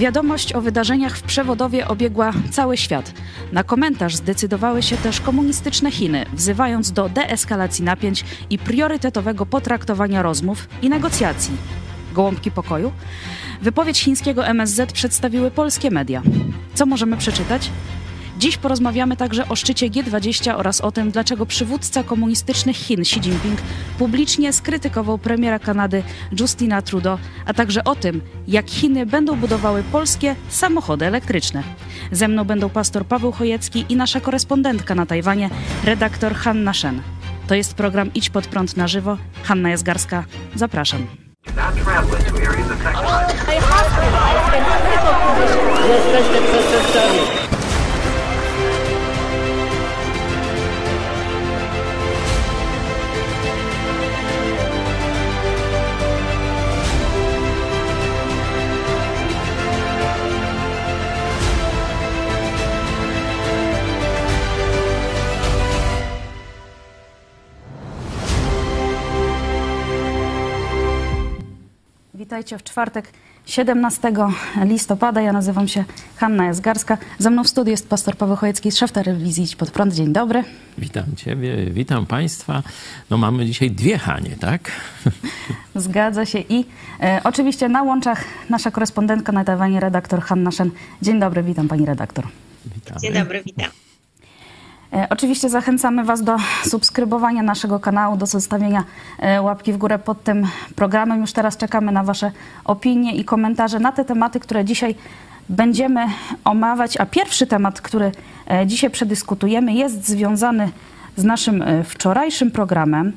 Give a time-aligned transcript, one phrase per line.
[0.00, 3.12] Wiadomość o wydarzeniach w przewodowie obiegła cały świat.
[3.52, 10.68] Na komentarz zdecydowały się też komunistyczne Chiny, wzywając do deeskalacji napięć i priorytetowego potraktowania rozmów
[10.82, 11.56] i negocjacji.
[12.12, 12.92] Gołąbki pokoju?
[13.62, 16.22] Wypowiedź chińskiego MSZ przedstawiły polskie media.
[16.74, 17.70] Co możemy przeczytać?
[18.40, 23.60] Dziś porozmawiamy także o szczycie G20 oraz o tym, dlaczego przywódca komunistycznych Chin Xi Jinping
[23.98, 26.02] publicznie skrytykował premiera Kanady
[26.40, 31.62] Justina Trudeau, a także o tym, jak Chiny będą budowały polskie samochody elektryczne.
[32.12, 35.50] Ze mną będą pastor Paweł Chojecki i nasza korespondentka na Tajwanie,
[35.84, 37.02] redaktor Hanna Shen.
[37.46, 39.16] To jest program Idź pod prąd na żywo.
[39.42, 41.06] Hanna Jazgarska, zapraszam.
[45.88, 47.39] Jesteście przestępcami.
[72.30, 73.12] Witajcie w czwartek
[73.46, 74.12] 17
[74.64, 75.20] listopada.
[75.20, 75.84] Ja nazywam się
[76.16, 76.98] Hanna Jazgarska.
[77.18, 79.94] Ze mną w studiu jest pastor Paweł Chojecki, szef telewizji Idź Pod Prąd.
[79.94, 80.44] Dzień dobry.
[80.78, 82.62] Witam Ciebie, witam Państwa.
[83.10, 84.72] No mamy dzisiaj dwie Hanie, tak?
[85.74, 86.64] Zgadza się i
[87.00, 90.70] e, oczywiście na łączach nasza korespondentka na Tajwanie, redaktor Hanna Szen.
[91.02, 92.26] Dzień dobry, witam Pani redaktor.
[92.74, 93.00] Witamy.
[93.00, 93.70] Dzień dobry, witam.
[94.92, 98.84] E, oczywiście zachęcamy Was do subskrybowania naszego kanału, do zostawienia
[99.18, 100.46] e, łapki w górę pod tym
[100.76, 101.20] programem.
[101.20, 102.32] Już teraz czekamy na Wasze
[102.64, 104.94] opinie i komentarze na te tematy, które dzisiaj
[105.48, 106.06] będziemy
[106.44, 106.96] omawiać.
[106.96, 108.12] A pierwszy temat, który
[108.50, 110.70] e, dzisiaj przedyskutujemy, jest związany
[111.16, 113.12] z naszym wczorajszym programem.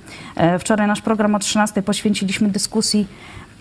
[0.60, 3.08] Wczoraj nasz program o 13 poświęciliśmy dyskusji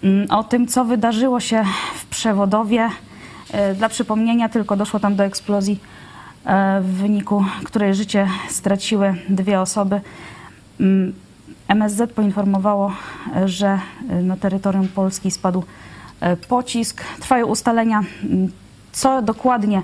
[0.02, 2.90] mm, o tym, co wydarzyło się w przewodowie.
[3.74, 5.80] Dla przypomnienia, tylko doszło tam do eksplozji
[6.82, 10.00] w wyniku której życie straciły dwie osoby.
[11.68, 12.92] MSZ mm, poinformowało,
[13.44, 13.78] że
[14.22, 15.64] na terytorium Polski spadł
[16.20, 17.02] e, pocisk.
[17.20, 18.52] Trwają ustalenia, mm,
[18.92, 19.82] co dokładnie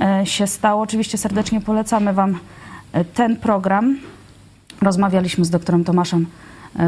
[0.00, 0.82] e, się stało.
[0.82, 2.38] Oczywiście serdecznie polecamy Wam
[3.14, 3.98] ten program.
[4.82, 6.26] Rozmawialiśmy z doktorem Tomaszem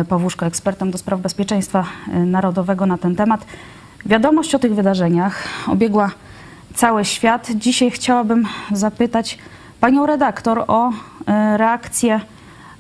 [0.09, 1.85] Pawłuszko, ekspertem do spraw bezpieczeństwa
[2.27, 3.47] narodowego na ten temat.
[4.07, 6.11] Wiadomość o tych wydarzeniach obiegła
[6.75, 7.51] cały świat.
[7.55, 9.39] Dzisiaj chciałabym zapytać
[9.81, 12.21] panią redaktor o e, reakcję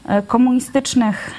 [0.09, 1.31] e, komunistycznych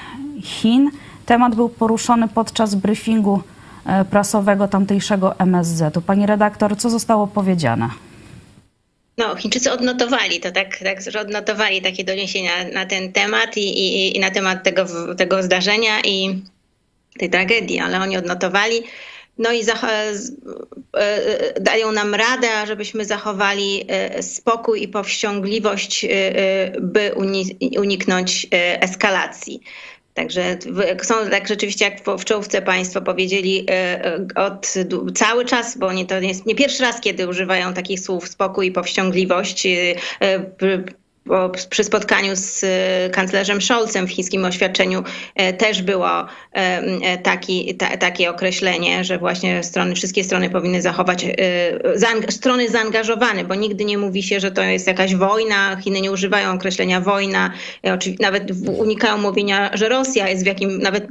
[0.42, 0.90] Chin.
[1.26, 3.42] Temat był poruszony podczas briefingu
[3.86, 6.00] e, prasowego tamtejszego MSZ-u.
[6.00, 7.88] Pani redaktor, co zostało powiedziane?
[9.18, 14.16] No, Chińczycy odnotowali to, tak, tak że odnotowali takie doniesienia na ten temat i, i,
[14.16, 16.42] i na temat tego, tego zdarzenia i
[17.18, 18.82] tej tragedii, ale oni odnotowali.
[19.38, 20.12] No i e,
[20.96, 26.06] e, dają nam radę, żebyśmy zachowali e, spokój i powściągliwość,
[26.80, 27.12] by
[27.78, 28.46] uniknąć
[28.80, 29.60] eskalacji.
[30.14, 30.58] Także
[31.02, 33.66] są tak rzeczywiście, jak w czołówce Państwo powiedzieli,
[34.34, 34.74] od
[35.14, 38.72] cały czas, bo nie, to jest nie pierwszy raz, kiedy używają takich słów spokój i
[38.72, 39.66] powściągliwość
[41.70, 45.04] przy spotkaniu z e, kanclerzem Scholzem w chińskim oświadczeniu
[45.34, 51.26] e, też było e, taki, ta, takie określenie, że właśnie strony, wszystkie strony powinny zachować
[51.94, 55.76] zaang strony zaangażowane, bo nigdy nie mówi się, że to jest jakaś wojna.
[55.76, 57.52] Chiny nie używają określenia wojna,
[58.20, 58.44] nawet
[58.78, 61.08] unikają mówienia, że Rosja jest w jakim, nawet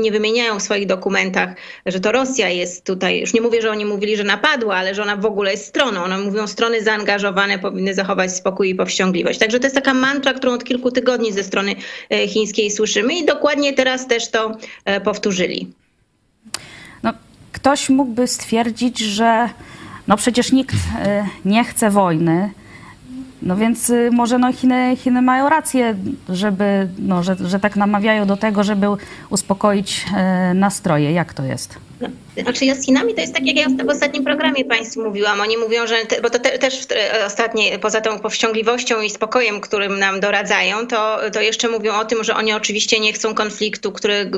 [0.00, 1.48] nie wymieniają w swoich dokumentach,
[1.86, 3.20] że to Rosja jest tutaj.
[3.20, 6.04] Już nie mówię, że oni mówili, że napadła, ale że ona w ogóle jest stroną.
[6.04, 9.38] One mówią, strony zaangażowane powinny zachować spokój i powściągliwość powściągliwość.
[9.38, 11.74] Także to jest taka mantra, którą od kilku tygodni ze strony
[12.10, 15.68] e, chińskiej słyszymy i dokładnie teraz też to e, powtórzyli.
[17.02, 17.12] No,
[17.52, 19.48] ktoś mógłby stwierdzić, że
[20.08, 22.50] no przecież nikt e, nie chce wojny.
[23.42, 25.96] No więc może no Chiny, Chiny mają rację,
[26.28, 28.86] żeby, no, że, że tak namawiają do tego, żeby
[29.30, 30.04] uspokoić
[30.54, 31.12] nastroje.
[31.12, 31.78] Jak to jest?
[32.42, 35.40] Znaczy Chinami to jest tak, jak ja w ostatnim programie Państwu mówiłam.
[35.40, 36.86] Oni mówią, że, te, bo to te, też
[37.26, 42.24] ostatnie, poza tą powściągliwością i spokojem, którym nam doradzają, to, to jeszcze mówią o tym,
[42.24, 44.30] że oni oczywiście nie chcą konfliktu, który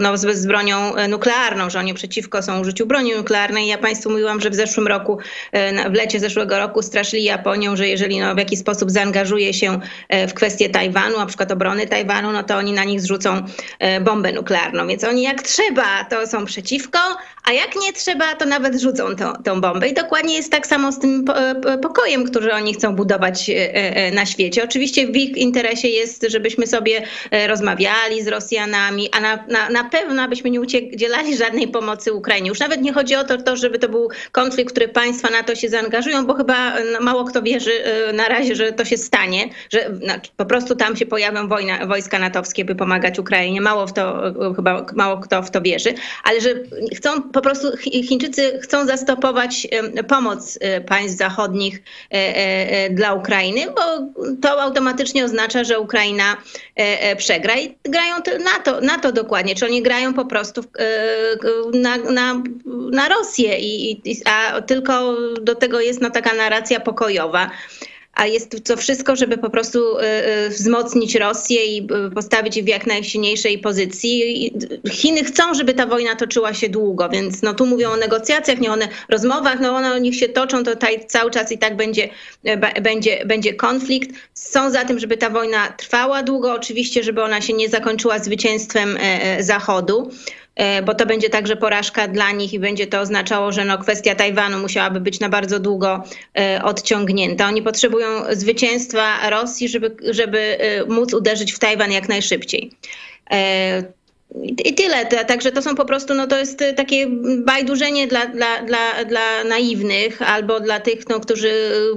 [0.00, 3.66] no, z, z bronią e, nuklearną, że oni przeciwko są użyciu broni nuklearnej.
[3.66, 5.18] Ja Państwu mówiłam, że w zeszłym roku,
[5.52, 9.80] e, w lecie zeszłego roku straszyli Japonią, że jeżeli no, w jakiś sposób zaangażuje się
[10.08, 13.42] e, w kwestię Tajwanu, na przykład obrony Tajwanu, no to oni na nich zrzucą
[14.00, 14.86] bombę nuklearną.
[14.86, 16.98] Więc oni jak trzeba, to są przeciwko,
[17.48, 19.88] a jak nie trzeba, to nawet rzucą tą, tą bombę.
[19.88, 21.24] I dokładnie jest tak samo z tym
[21.82, 23.50] pokojem, który oni chcą budować
[24.12, 24.64] na świecie.
[24.64, 27.02] Oczywiście w ich interesie jest, żebyśmy sobie
[27.46, 32.48] rozmawiali z Rosjanami, a na, na, na pewno abyśmy nie udzielali żadnej pomocy Ukrainie.
[32.48, 35.54] Już nawet nie chodzi o to, to, żeby to był konflikt, który państwa na to
[35.54, 37.72] się zaangażują, bo chyba no, mało kto wierzy
[38.12, 39.90] na razie, że to się stanie, że
[40.36, 43.60] po prostu tam się pojawią wojna, wojska natowskie, by pomagać Ukrainie.
[43.60, 44.22] Mało w to,
[44.56, 45.94] chyba mało kto w to wierzy,
[46.24, 46.54] ale że
[46.96, 49.68] chcą po prostu Chińczycy chcą zastopować
[50.08, 53.82] pomoc e, państw zachodnich e, e, dla Ukrainy, bo
[54.42, 56.36] to automatycznie oznacza, że Ukraina
[57.16, 57.56] przegra.
[57.56, 58.14] I grają
[58.44, 60.64] na to, na to dokładnie, czy oni grają po prostu
[61.74, 62.42] na, na,
[62.92, 67.50] na Rosję, i, a tylko do tego jest no, taka narracja pokojowa
[68.18, 70.02] a jest to wszystko, żeby po prostu y,
[70.46, 74.52] y, wzmocnić Rosję i y, postawić je w jak najsilniejszej pozycji.
[74.90, 78.72] Chiny chcą, żeby ta wojna toczyła się długo, więc no tu mówią o negocjacjach, nie
[78.72, 78.76] o
[79.08, 80.70] rozmowach, no one niech się toczą, to
[81.06, 82.08] cały czas i tak będzie,
[82.82, 84.10] będzie, będzie konflikt.
[84.34, 88.96] Są za tym, żeby ta wojna trwała długo, oczywiście, żeby ona się nie zakończyła zwycięstwem
[88.96, 90.10] e, e, Zachodu.
[90.58, 94.14] E, bo to będzie także porażka dla nich i będzie to oznaczało, że no kwestia
[94.14, 96.02] Tajwanu musiałaby być na bardzo długo
[96.38, 97.46] e, odciągnięta.
[97.46, 102.70] Oni potrzebują zwycięstwa Rosji, żeby, żeby e, móc uderzyć w Tajwan jak najszybciej.
[104.64, 105.06] I tyle.
[105.06, 107.06] Także to są po prostu, no to jest takie
[107.38, 111.52] bajdurzenie dla, dla, dla, dla naiwnych albo dla tych, no, którzy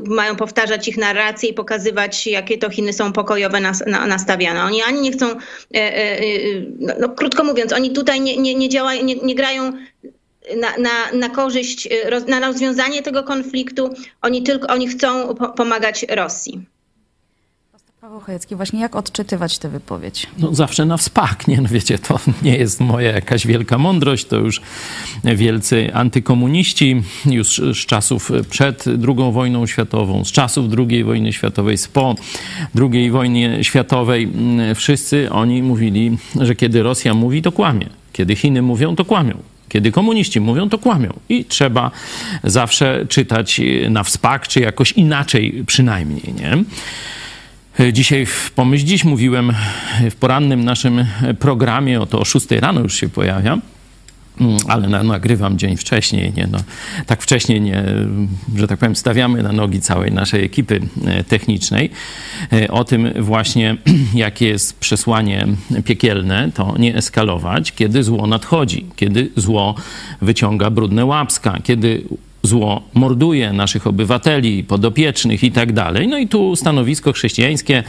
[0.05, 4.63] mają powtarzać ich narracje i pokazywać, jakie to Chiny są pokojowe nas, na, nastawiane.
[4.63, 5.37] Oni ani nie chcą, e,
[5.73, 6.23] e, e,
[6.79, 9.73] no, no, krótko mówiąc, oni tutaj nie, nie, nie działają, nie, nie grają
[10.57, 11.89] na, na, na korzyść,
[12.27, 13.93] na rozwiązanie tego konfliktu.
[14.21, 16.65] Oni tylko, oni chcą po, pomagać Rosji.
[18.01, 20.27] Paweł Chojecki, właśnie jak odczytywać tę wypowiedź?
[20.37, 21.61] No zawsze na wspak, nie?
[21.61, 24.61] No wiecie, to nie jest moja jakaś wielka mądrość, to już
[25.23, 31.87] wielcy antykomuniści już z czasów przed II wojną światową, z czasów II wojny światowej, z
[31.87, 32.15] po
[32.75, 37.89] II wojnie światowej, mm, wszyscy oni mówili, że kiedy Rosja mówi, to kłamie.
[38.13, 39.37] Kiedy Chiny mówią, to kłamią.
[39.69, 41.13] Kiedy komuniści mówią, to kłamią.
[41.29, 41.91] I trzeba
[42.43, 46.63] zawsze czytać na wspak, czy jakoś inaczej przynajmniej, nie?
[47.79, 49.53] E, dzisiaj w Pomyśl Dziś mówiłem
[50.11, 51.05] w porannym naszym
[51.39, 53.57] programie, oto o 6 rano już się pojawia,
[54.41, 56.57] mm, ale na, nagrywam dzień wcześniej, nie, no,
[57.05, 57.83] tak wcześniej nie,
[58.55, 61.89] że tak powiem, stawiamy na nogi całej naszej ekipy e, technicznej.
[62.53, 63.77] E, o tym właśnie,
[64.13, 65.47] jakie jest przesłanie
[65.85, 69.75] piekielne, to nie eskalować, kiedy zło nadchodzi, kiedy zło
[70.21, 72.03] wyciąga brudne łapska, kiedy
[72.43, 76.07] zło morduje naszych obywateli, podopiecznych i tak dalej.
[76.07, 77.83] No i tu stanowisko chrześcijańskie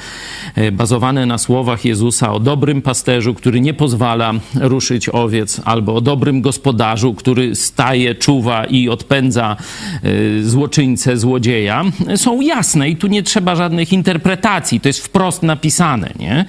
[0.55, 6.01] e, bazowane na słowach Jezusa o dobrym pasterzu, który nie pozwala ruszyć owiec, albo o
[6.01, 9.57] dobrym gospodarzu, który staje, czuwa i odpędza
[10.03, 11.85] e, złoczyńcę, złodzieja,
[12.17, 14.81] są jasne i tu nie trzeba żadnych interpretacji.
[14.81, 16.45] To jest wprost napisane, nie?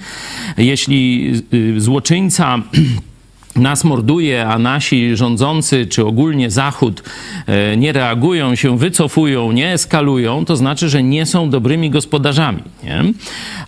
[0.56, 1.32] Jeśli
[1.76, 2.58] e, złoczyńca
[3.56, 7.02] nas morduje, a nasi rządzący, czy ogólnie Zachód
[7.46, 12.62] e, nie reagują, się wycofują, nie eskalują, to znaczy, że nie są dobrymi gospodarzami.
[12.84, 13.04] Nie?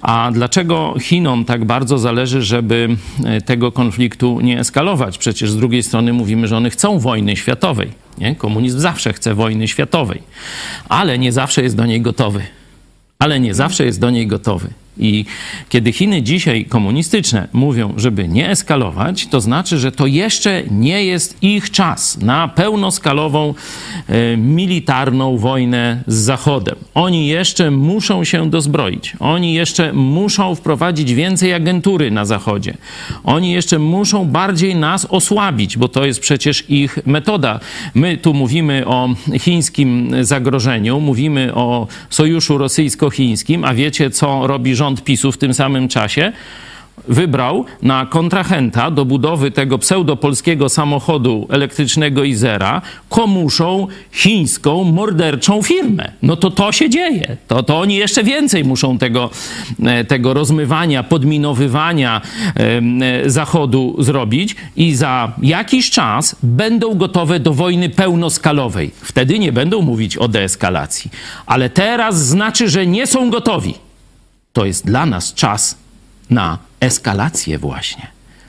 [0.02, 2.88] A dlaczego Chinom tak bardzo zależy, żeby
[3.24, 5.18] e, tego konfliktu nie eskalować?
[5.18, 7.90] Przecież z drugiej strony mówimy, że one chcą wojny światowej.
[8.18, 8.34] Nie?
[8.34, 10.22] Komunizm zawsze chce wojny światowej,
[10.88, 12.42] ale nie zawsze jest do niej gotowy.
[13.18, 14.68] Ale nie zawsze jest do niej gotowy.
[14.98, 15.24] I
[15.68, 21.42] kiedy Chiny dzisiaj komunistyczne mówią, żeby nie eskalować, to znaczy, że to jeszcze nie jest
[21.42, 23.54] ich czas na pełnoskalową
[24.08, 26.76] e, militarną wojnę z Zachodem.
[26.94, 29.12] Oni jeszcze muszą się dozbroić.
[29.20, 32.76] Oni jeszcze muszą wprowadzić więcej agentury na Zachodzie.
[33.24, 37.60] Oni jeszcze muszą bardziej nas osłabić, bo to jest przecież ich metoda.
[37.94, 44.86] My tu mówimy o chińskim zagrożeniu, mówimy o sojuszu rosyjsko-chińskim, a wiecie, co robi rząd
[44.87, 46.33] rząd PiSu w tym samym czasie
[47.09, 56.12] wybrał na kontrahenta do budowy tego pseudopolskiego samochodu elektrycznego Izera komuszą chińską morderczą firmę.
[56.23, 57.37] No to to się dzieje.
[57.49, 59.31] To, to oni jeszcze więcej muszą tego,
[59.85, 62.21] e, tego rozmywania, podminowywania
[63.25, 68.90] e, Zachodu zrobić i za jakiś czas będą gotowe do wojny pełnoskalowej.
[69.02, 71.11] Wtedy nie będą mówić o deeskalacji.
[71.47, 73.86] Ale teraz znaczy, że nie są gotowi
[74.56, 75.76] to jest dla nas czas
[76.30, 78.06] na eskalację właśnie.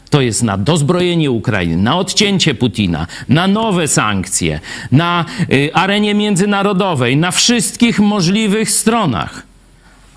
[0.09, 4.59] To jest na dozbrojenie Ukrainy, na odcięcie Putina, na nowe sankcje,
[4.91, 9.43] na y, arenie międzynarodowej, na wszystkich możliwych stronach.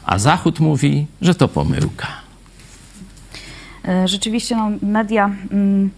[0.07, 2.07] A Zachód mówi, że to pomyłka.
[3.89, 5.31] E, rzeczywiście no, media.
[5.53, 5.91] Mm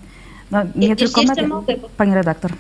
[0.51, 1.49] No, nie Je- tylko media.
[1.49, 2.51] mogę, bo- Pani redaktor.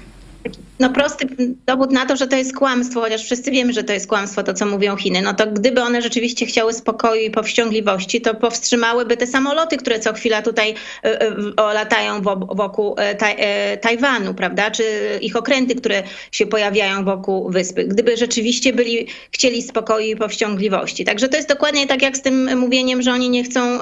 [0.82, 1.26] No prosty
[1.66, 4.54] dowód na to, że to jest kłamstwo, chociaż wszyscy wiemy, że to jest kłamstwo, to
[4.54, 5.22] co mówią Chiny.
[5.22, 10.12] No to gdyby one rzeczywiście chciały spokoju i powściągliwości, to powstrzymałyby te samoloty, które co
[10.12, 10.74] chwila tutaj
[11.04, 13.36] e, e, latają wo- wokół e, taj,
[13.80, 14.70] Tajwanu, prawda?
[14.70, 14.84] Czy
[15.20, 17.84] ich okręty, które się pojawiają wokół wyspy.
[17.84, 21.04] Gdyby rzeczywiście byli, chcieli spokoju i powściągliwości.
[21.04, 23.78] Także to jest dokładnie tak jak z tym mówieniem, że oni nie chcą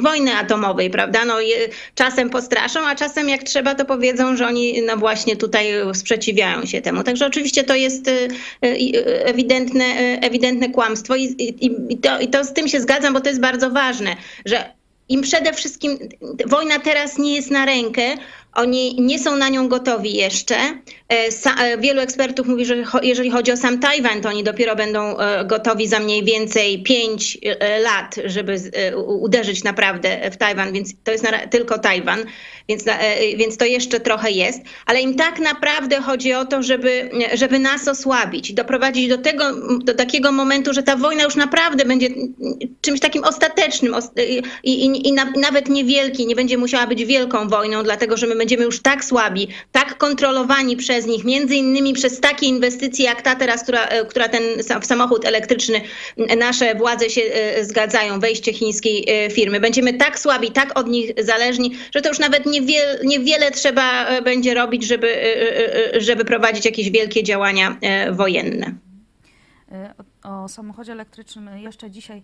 [0.00, 1.24] wojny atomowej, prawda?
[1.24, 1.34] No
[1.94, 6.23] czasem postraszą, a czasem jak trzeba, to powiedzą, że oni no właśnie tutaj sprzeciwiają
[6.64, 7.02] się temu.
[7.02, 8.12] Także oczywiście to jest e,
[8.62, 13.14] e, ewidentne, e, ewidentne kłamstwo i, i, i, to, i to z tym się zgadzam,
[13.14, 14.74] bo to jest bardzo ważne, że
[15.08, 15.98] im przede wszystkim
[16.46, 18.02] wojna teraz nie jest na rękę,
[18.54, 20.56] oni nie są na nią gotowi jeszcze.
[21.12, 25.18] E, e, wielu ekspertów mówi, że jeżeli chodzi o sam Tajwan, to oni dopiero będą
[25.18, 27.38] e, gotowi za mniej więcej 5
[27.82, 28.56] lat, żeby
[29.06, 32.24] uderzyć naprawdę w Tajwan, więc to jest tylko Tajwan,
[32.68, 32.84] więc,
[33.36, 34.60] więc to jeszcze trochę jest.
[34.86, 39.44] Ale im tak naprawdę chodzi o to, żeby, żeby nas osłabić, doprowadzić do tego,
[39.78, 42.08] do takiego momentu, że ta wojna już naprawdę będzie
[42.80, 44.10] czymś takim ostatecznym os-
[44.64, 48.34] i, i, i na, nawet niewielki, nie będzie musiała być wielką wojną, dlatego że my
[48.44, 53.34] będziemy już tak słabi, tak kontrolowani przez nich, między innymi przez takie inwestycje jak ta
[53.34, 54.42] teraz, która, e, która ten
[54.82, 55.80] samochód elektryczny
[56.38, 59.60] nasze władze się e, zgadzają, wejście chińskiej e, firmy.
[59.60, 64.54] Będziemy tak słabi, tak od nich zależni, że to już nawet niewiele, niewiele trzeba będzie
[64.54, 65.16] robić, żeby,
[65.98, 67.76] żeby prowadzić jakieś wielkie działania
[68.12, 68.74] wojenne.
[70.24, 72.22] O, samochodzie elektrycznym jeszcze dzisiaj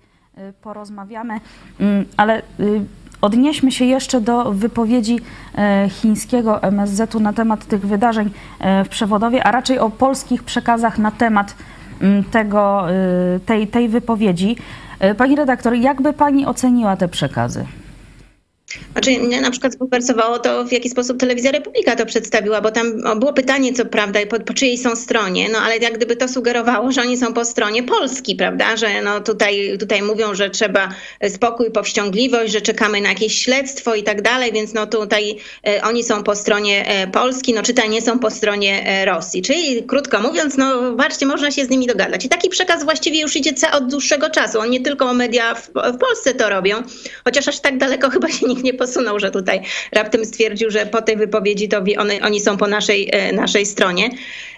[0.63, 1.41] porozmawiamy,
[1.81, 2.43] Mm, ale y,
[3.21, 5.19] odnieśmy się jeszcze do wypowiedzi
[5.55, 10.99] e, chińskiego MSZ-u na temat tych wydarzeń e, w Przewodowie, a raczej o polskich przekazach
[10.99, 11.55] na temat
[12.01, 12.87] mm, tego,
[13.37, 14.57] y, tej, tej wypowiedzi.
[14.99, 17.67] E, Pani redaktor, jakby Pani oceniła te przekazy?
[18.93, 23.03] Znaczy, mnie na przykład zbulwersowało to, w jaki sposób Telewizja Republika to przedstawiła, bo tam
[23.19, 26.93] było pytanie, co prawda, po, po czyjej są stronie, no ale jak gdyby to sugerowało,
[26.93, 30.89] że oni są po stronie Polski, prawda, że no tutaj, tutaj mówią, że trzeba
[31.29, 36.05] spokój, powściągliwość, że czekamy na jakieś śledztwo i tak dalej, więc no tutaj e, oni
[36.05, 39.43] są po stronie e, Polski, no czytaj, nie są po stronie e, Rosji.
[39.43, 42.25] Czyli krótko mówiąc, no zobaczcie, można się z nimi dogadać.
[42.25, 44.61] I taki przekaz właściwie już idzie od dłuższego czasu.
[44.61, 46.83] On nie tylko media w, w Polsce to robią,
[47.25, 49.61] chociaż aż tak daleko chyba się nikt nie posunął, że tutaj
[49.93, 54.11] raptem stwierdził, że po tej wypowiedzi to one, oni są po naszej, e, naszej stronie.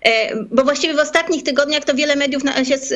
[0.04, 2.94] E, Bo właściwie w ostatnich tygodniach to wiele mediów się s-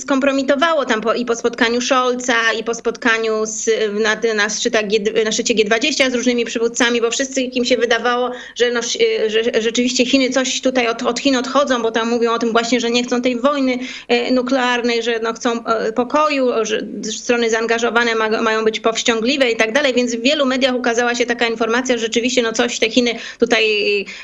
[0.00, 3.70] skompromitowało tam po, i po spotkaniu Scholza, i po spotkaniu z,
[4.02, 8.30] na, na, szczytach G, na szczycie G20 z różnymi przywódcami, bo wszyscy im się wydawało,
[8.54, 8.80] że, no,
[9.26, 12.80] że rzeczywiście Chiny coś tutaj od, od Chin odchodzą, bo tam mówią o tym właśnie,
[12.80, 18.14] że nie chcą tej wojny e, nuklearnej, że no, chcą e, pokoju, że strony zaangażowane
[18.14, 22.00] ma, mają być powściągliwe i tak dalej, więc wielu mediach ukazała się taka informacja, że
[22.00, 23.64] rzeczywiście no coś te Chiny tutaj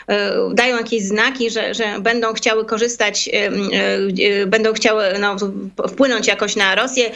[0.08, 3.50] e, dają jakieś znaki, że, że będą chciały korzystać, e,
[4.42, 5.36] e, będą chciały no,
[5.88, 7.10] wpłynąć jakoś na Rosję.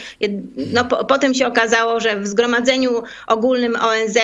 [0.73, 4.17] No, po, potem się okazało, że w zgromadzeniu ogólnym ONZ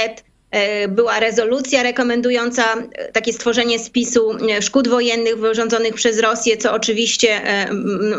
[0.88, 7.30] była rezolucja rekomendująca e, takie stworzenie spisu e, szkód wojennych wyrządzonych przez Rosję, co oczywiście
[7.30, 7.74] e,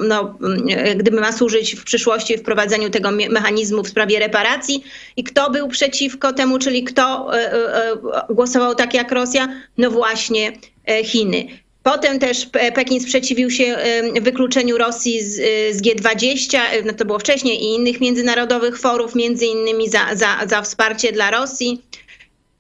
[0.09, 0.39] no,
[0.71, 4.85] e, gdyby ma służyć w przyszłości wprowadzeniu tego me- mechanizmu w sprawie reparacji.
[5.17, 7.97] I kto był przeciwko temu, czyli kto e, e, e,
[8.31, 9.49] głosował tak jak Rosja?
[9.79, 10.53] No właśnie
[10.87, 11.47] e, Chiny.
[11.83, 13.77] Potem też Pe- Pekin sprzeciwił się
[14.23, 15.35] wykluczeniu Rosji z,
[15.77, 20.37] z G20, y, no to było wcześniej, i innych międzynarodowych forów, między innymi za, za,
[20.47, 21.83] za wsparcie dla Rosji.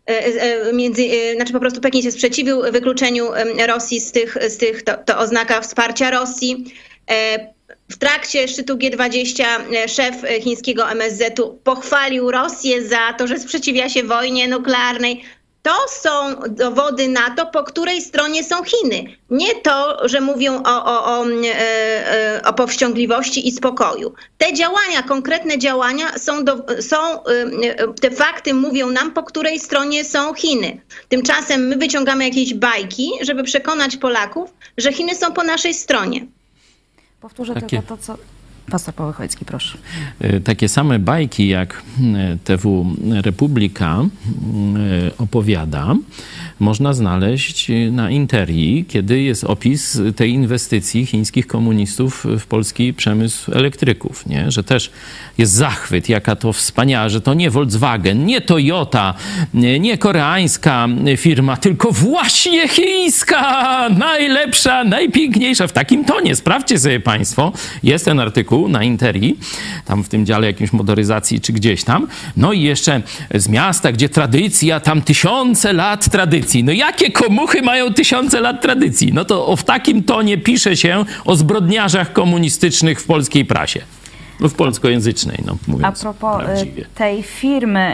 [0.08, 3.28] E, e, Między, e, znaczy po prostu Pekin się sprzeciwił wykluczeniu
[3.66, 6.64] Rosji z tych, z tych to, to oznaka wsparcia Rosji.
[7.90, 14.02] W trakcie szczytu G20 e, szef chińskiego MSZ-u pochwalił Rosję za to, że sprzeciwia się
[14.02, 15.24] wojnie nuklearnej.
[15.68, 19.04] To są dowody na to, po której stronie są Chiny.
[19.30, 24.14] Nie to, że mówią o, o, o, e, e, o powściągliwości i spokoju.
[24.38, 30.04] Te działania, konkretne działania są, do, są e, te fakty mówią nam, po której stronie
[30.04, 30.80] są Chiny.
[31.08, 36.26] Tymczasem my wyciągamy jakieś bajki, żeby przekonać Polaków, że Chiny są po naszej stronie.
[37.20, 38.16] Powtórzę Takie- tylko to, co...
[38.70, 39.78] Pastor Paweł Chojecki, proszę.
[40.20, 41.82] E, takie same bajki, jak
[42.14, 42.86] e, TW
[43.22, 44.06] Republika e,
[45.18, 45.94] opowiada,
[46.60, 54.26] można znaleźć na Interii, kiedy jest opis tej inwestycji chińskich komunistów w polski przemysł elektryków,
[54.26, 54.50] nie?
[54.50, 54.90] że też
[55.38, 59.14] jest zachwyt, jaka to wspaniała, że to nie Volkswagen, nie Toyota,
[59.54, 66.36] nie, nie koreańska firma, tylko właśnie chińska, najlepsza, najpiękniejsza, w takim tonie.
[66.36, 69.38] Sprawdźcie sobie Państwo, jest ten artykuł, Na Interii,
[69.84, 72.06] tam w tym dziale jakimś motoryzacji czy gdzieś tam.
[72.36, 73.02] No i jeszcze
[73.34, 76.64] z miasta, gdzie tradycja, tam tysiące lat tradycji.
[76.64, 79.12] No jakie komuchy mają tysiące lat tradycji?
[79.12, 83.97] No to w takim tonie pisze się o zbrodniarzach komunistycznych w polskiej prasie.
[84.40, 86.84] No w polskojęzycznej, no mówiąc A propos y, prawdziwie.
[86.94, 87.92] tej firmy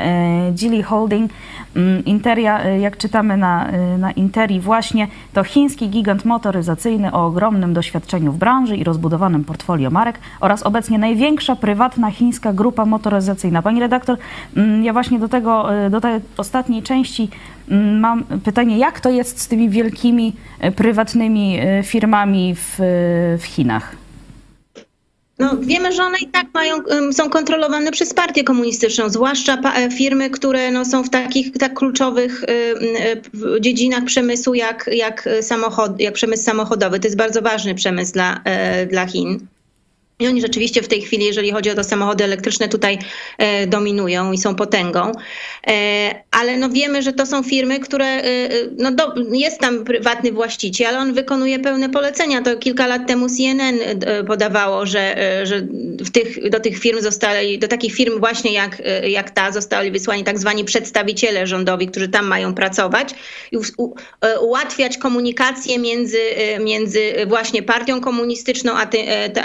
[0.50, 1.30] y, Geely Holding,
[1.76, 7.74] mm, Interia, y, jak czytamy na, na Interi właśnie, to chiński gigant motoryzacyjny o ogromnym
[7.74, 13.62] doświadczeniu w branży i rozbudowanym portfolio marek oraz obecnie największa prywatna chińska grupa motoryzacyjna.
[13.62, 14.18] Pani redaktor,
[14.56, 17.28] mm, ja właśnie do tego, do tej ostatniej części
[17.70, 20.32] mm, mam pytanie, jak to jest z tymi wielkimi
[20.76, 22.76] prywatnymi firmami w,
[23.38, 24.03] w Chinach?
[25.38, 26.76] No, wiemy, że one i tak mają,
[27.12, 32.42] są kontrolowane przez partię komunistyczną, zwłaszcza e, firmy, które no, są w takich tak kluczowych
[32.42, 37.00] y, y, w dziedzinach przemysłu jak, jak, samochod, jak przemysł samochodowy.
[37.00, 39.46] To jest bardzo ważny przemysł dla, e, dla Chin.
[40.18, 42.98] I oni rzeczywiście w tej chwili, jeżeli chodzi o to samochody elektryczne, tutaj
[43.38, 45.12] e, dominują i są potęgą.
[45.66, 50.32] E, ale no wiemy, że to są firmy, które, e, no do, jest tam prywatny
[50.32, 52.42] właściciel, ale on wykonuje pełne polecenia.
[52.42, 53.78] To kilka lat temu CNN
[54.26, 55.60] podawało, że, że
[56.00, 60.24] w tych, do tych firm zostali, do takich firm właśnie jak, jak ta zostali wysłani
[60.24, 63.14] tak zwani przedstawiciele rządowi, którzy tam mają pracować
[63.52, 63.94] i u,
[64.40, 66.20] ułatwiać komunikację między,
[66.60, 68.98] między właśnie partią komunistyczną a ty,
[69.34, 69.42] ta,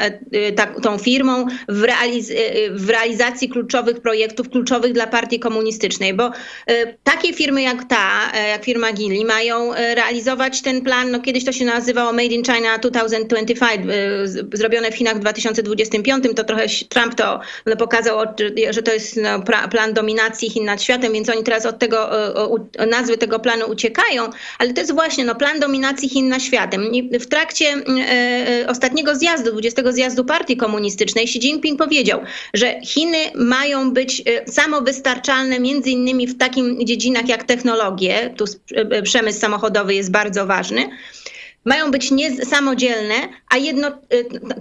[0.60, 2.32] ta, tą firmą w, realiz
[2.72, 6.32] w realizacji kluczowych projektów, kluczowych dla partii komunistycznej, bo
[6.68, 11.52] e, takie firmy jak ta, jak firma Gili mają realizować ten plan, no kiedyś to
[11.52, 16.66] się nazywało Made in China 2025, e, z- zrobione w Chinach w 2025, to trochę
[16.90, 18.18] Trump to no, pokazał,
[18.70, 22.10] że to jest no, plan dominacji Chin nad światem, więc oni teraz od tego,
[22.88, 26.82] nazwy tego planu uciekają, ale to jest właśnie no, plan dominacji Chin nad światem.
[27.20, 27.66] W trakcie
[28.68, 32.20] ostatniego zjazdu, 20 zjazdu partii komunistycznej, Xi Jinping powiedział,
[32.54, 38.60] że Chiny mają być e, samowystarczalne między innymi w takim dziedzinach jak technologie, tu s-
[38.76, 40.90] e, przemysł samochodowy jest bardzo ważny,
[41.66, 43.16] mają być niesamodzielne,
[43.50, 43.92] a jedno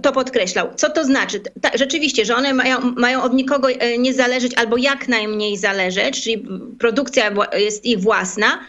[0.01, 0.67] to podkreślał.
[0.75, 1.41] Co to znaczy?
[1.61, 6.23] Ta, rzeczywiście, że one mają, mają od nikogo e, nie zależeć albo jak najmniej zależeć,
[6.23, 6.45] czyli
[6.79, 8.59] produkcja jest ich własna,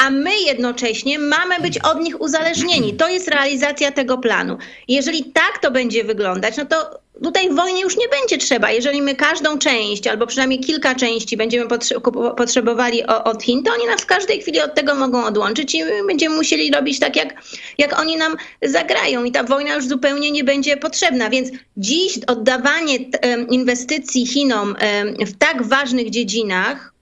[0.00, 2.94] a my jednocześnie mamy być od nich uzależnieni.
[2.94, 4.58] To jest realizacja tego planu.
[4.88, 8.70] Jeżeli tak to będzie wyglądać, no to tutaj wojny już nie będzie trzeba.
[8.70, 11.66] Jeżeli my każdą część, albo przynajmniej kilka części będziemy
[12.36, 16.04] potrzebowali od Chin, to oni nas w każdej chwili od tego mogą odłączyć i my
[16.06, 17.34] będziemy musieli robić tak, jak,
[17.78, 21.30] jak oni nam zagrają i ta wojna już zupełnie nie będzie potrzebna.
[21.30, 22.96] Więc dziś oddawanie
[23.50, 24.76] inwestycji Chinom
[25.26, 26.92] w tak ważnych dziedzinach,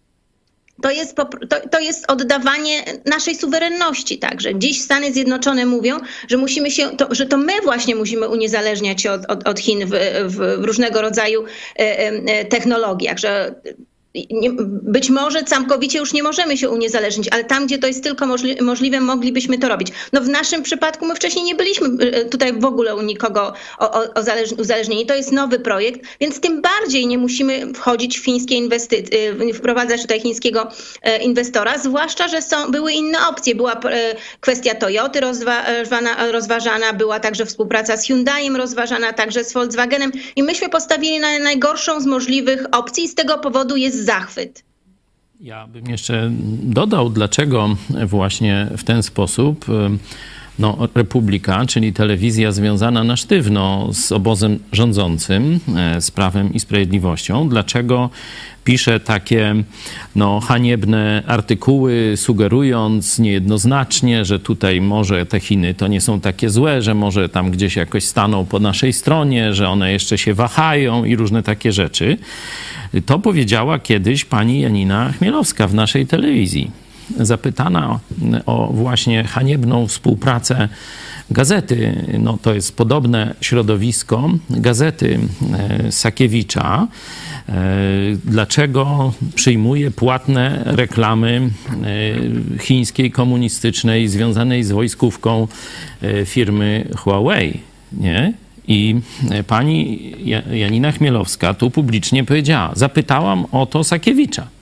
[0.83, 1.17] to jest,
[1.49, 4.59] to, to jest oddawanie naszej suwerenności także.
[4.59, 9.13] Dziś Stany Zjednoczone mówią, że musimy się, to, że to my właśnie musimy uniezależniać się
[9.13, 9.91] od, od, od Chin w,
[10.27, 11.45] w, różnego rodzaju
[11.79, 13.55] e, e, technologiach, że
[14.69, 18.63] być może całkowicie już nie możemy się uniezależnić, ale tam, gdzie to jest tylko możli,
[18.63, 19.89] możliwe, moglibyśmy to robić.
[20.13, 23.53] No w naszym przypadku my wcześniej nie byliśmy e, tutaj w ogóle u nikogo
[24.59, 25.07] uzależnieni.
[25.07, 30.21] To jest nowy projekt, więc tym bardziej nie musimy wchodzić w chińskie inwestycje, wprowadzać tutaj
[30.21, 30.69] chińskiego
[31.03, 33.55] e, inwestora, zwłaszcza, że są, były inne opcje.
[33.55, 40.13] Była e, kwestia Toyoty rozważana, rozważana, była także współpraca z Hyundaiem rozważana, także z Volkswagenem
[40.37, 44.65] i myśmy postawili na najgorszą z możliwych opcji i z tego powodu jest zachwyt.
[45.41, 46.31] Ja bym jeszcze
[46.63, 49.65] dodał, dlaczego właśnie w ten sposób
[50.59, 57.49] no, Republika, czyli telewizja związana na sztywno z obozem rządzącym, e, z Prawem i Sprawiedliwością,
[57.49, 58.11] dlaczego
[58.65, 59.55] pisze takie
[60.17, 66.83] no, haniebne artykuły, sugerując niejednoznacznie, że tutaj może te Chiny to nie są takie złe,
[66.83, 71.17] że może tam gdzieś jakoś staną po naszej stronie, że one jeszcze się wahają i
[71.17, 72.17] różne takie rzeczy.
[73.07, 76.88] To powiedziała kiedyś pani Janina Chmielowska w naszej telewizji.
[77.17, 78.01] Zapytana
[78.47, 80.69] o właśnie haniebną współpracę
[81.31, 85.19] gazety, no to jest podobne środowisko, gazety
[85.53, 86.89] e, Sakiewicza,
[87.49, 87.55] e,
[88.25, 91.51] dlaczego przyjmuje płatne reklamy
[92.57, 95.49] e, chińskiej komunistycznej związanej z wojskówką
[96.25, 97.61] firmy Huawei,
[97.93, 98.33] nie?
[98.69, 99.01] I
[99.47, 100.13] pani
[100.53, 104.58] Janina Chmielowska tu publicznie powiedziała, zapytałam o to Sakiewicza.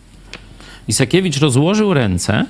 [0.88, 2.44] I Sakiewicz rozłożył ręce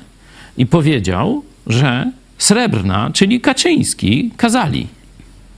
[0.56, 4.86] i powiedział, że Srebrna, czyli Kaczyński, kazali.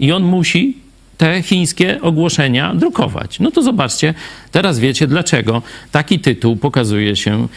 [0.00, 0.76] I on musi
[1.16, 3.40] te chińskie ogłoszenia drukować.
[3.40, 4.14] No to zobaczcie,
[4.50, 5.62] teraz wiecie, dlaczego
[5.92, 7.48] taki tytuł pokazuje się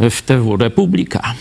[0.00, 1.34] w TW Republika.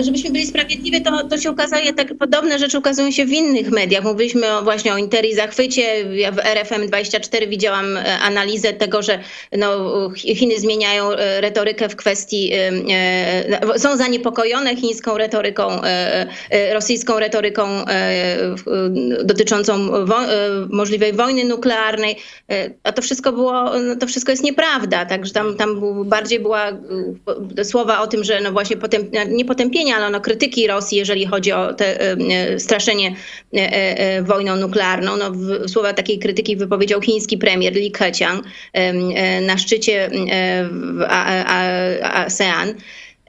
[0.00, 4.04] Żebyśmy byli sprawiedliwi, to, to się ukazuje, tak podobne rzeczy ukazują się w innych mediach.
[4.04, 5.82] Mówiliśmy o, właśnie o Interi zachwycie.
[6.14, 9.18] Ja w RFM24 widziałam e, analizę tego, że
[9.52, 9.68] no,
[10.16, 15.80] Chiny zmieniają e, retorykę w kwestii, e, są zaniepokojone chińską retoryką,
[16.72, 17.84] rosyjską retoryką
[19.24, 20.16] dotyczącą wo,
[20.68, 22.16] możliwej wojny nuklearnej.
[22.82, 25.06] A to wszystko było, no, to wszystko jest nieprawda.
[25.06, 26.72] Także tam, tam bardziej była
[27.62, 29.44] słowa o tym, że no właśnie potem, nie
[29.94, 33.14] ale no krytyki Rosji, jeżeli chodzi o te, e, e, straszenie
[33.52, 35.16] e, wojną nuklearną.
[35.16, 35.32] No,
[35.68, 38.44] słowa takiej krytyki wypowiedział chiński premier Li Keqiang
[39.42, 40.10] na szczycie
[40.70, 41.02] w
[42.02, 42.74] ASEAN.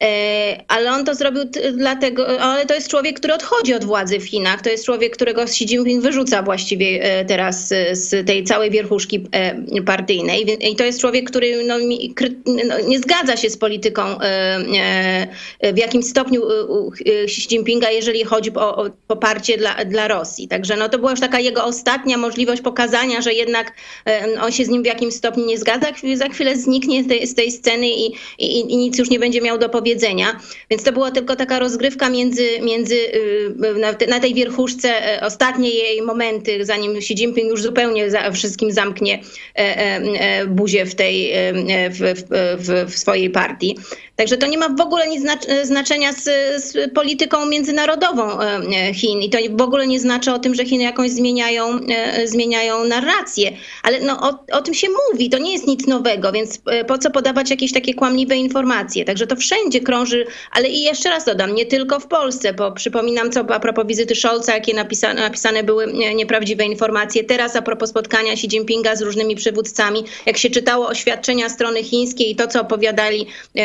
[0.02, 4.30] E, Ale on to zrobił dlatego, ale to jest człowiek, który odchodzi od władzy w
[4.30, 4.62] Chinach.
[4.62, 9.82] To jest człowiek, którego Xi Jinping wyrzuca właściwie e, teraz z tej całej wierchuszki e,
[9.82, 10.46] partyjnej.
[10.72, 11.78] I to jest człowiek, który no,
[12.68, 14.02] no, nie zgadza się z polityką
[15.74, 16.42] w jakimś stopniu
[17.24, 20.48] Xi Jinpinga, jeżeli chodzi o, poparcie dla, dla Rosji.
[20.48, 23.74] Także no, to była już taka jego ostatnia możliwość pokazania, że jednak
[24.42, 25.88] on się z nim w jakimś stopniu nie zgadza.
[26.16, 28.06] Za chwilę zniknie z tej, z tej sceny i,
[28.40, 29.85] i, i nic już nie będzie miał do powiedzenia.
[30.70, 35.26] Więc to była tylko taka rozgrywka między, między y, na, te- na tej wierchuszce, e,
[35.26, 39.20] ostatnie jej momenty, zanim Xi Jinping już zupełnie za, wszystkim zamknie
[39.56, 41.34] e, e, buzię w, tej,
[41.90, 42.24] w,
[42.60, 43.78] w, w, swojej partii.
[44.16, 46.24] Także to nie ma w ogóle nic znac- znaczenia z,
[46.64, 48.30] z polityką międzynarodową
[48.94, 51.80] Chin i to w ogóle nie znaczy o tym, że Chiny jakąś zmieniają,
[52.26, 53.52] zmieniają narrację.
[53.84, 57.12] Ale no, o, o tym się mówi, to nie jest nic nowego, więc po co
[57.12, 59.06] podawać jakieś takie kłamliwe informacje?
[59.06, 63.32] Także to wszędzie krąży, ale i jeszcze raz dodam, nie tylko w Polsce, bo przypominam
[63.32, 67.24] co a propos wizyty Scholza, jakie napisa- napisane były e, nieprawdziwe informacje.
[67.24, 72.32] Teraz a propos spotkania Xi Jinpinga z różnymi przywódcami, jak się czytało oświadczenia strony chińskiej
[72.32, 73.60] i to, co opowiadali, e,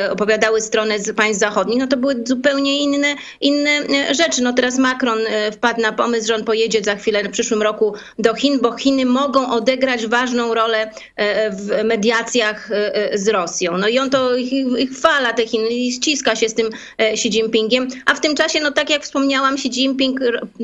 [0.00, 3.70] e, opowiadały strony z państw zachodnich, no to były zupełnie inne, inne
[4.14, 4.42] rzeczy.
[4.42, 5.18] No teraz Macron
[5.52, 9.06] wpadł na pomysł, że on pojedzie za chwilę w przyszłym roku do Chin, bo Chiny
[9.06, 10.90] mogą odegrać ważną rolę
[11.52, 12.68] w mediacjach
[13.14, 13.78] z Rosją.
[13.78, 17.28] No i on to ich, ich chwala te i ściska się z tym e, Xi
[17.28, 20.20] Jinpingiem, a w tym czasie, no tak jak wspomniałam, Xi Jinping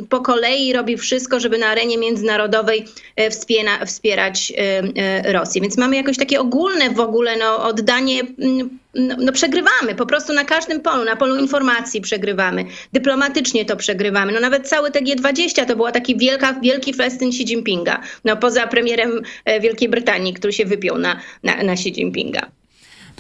[0.08, 2.84] po kolei robi wszystko, żeby na arenie międzynarodowej
[3.16, 5.60] e, wspiera, wspierać e, Rosję.
[5.60, 10.32] Więc mamy jakoś takie ogólne w ogóle no, oddanie mm, no, no przegrywamy po prostu
[10.32, 14.32] na każdym polu, na polu informacji przegrywamy, dyplomatycznie to przegrywamy.
[14.32, 18.66] No nawet cały te G20 to była taki wielka, wielki festyn Xi Jinpinga, no poza
[18.66, 19.22] premierem
[19.60, 22.59] Wielkiej Brytanii, który się wypiął na, na, na Xi Jinpinga.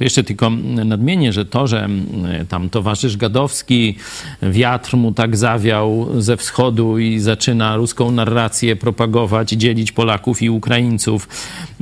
[0.00, 0.50] To jeszcze tylko
[0.84, 3.94] nadmienię, że to, że mm, tam towarzysz Gadowski,
[4.42, 11.28] wiatr mu tak zawiał ze wschodu i zaczyna ruską narrację propagować, dzielić Polaków i Ukraińców,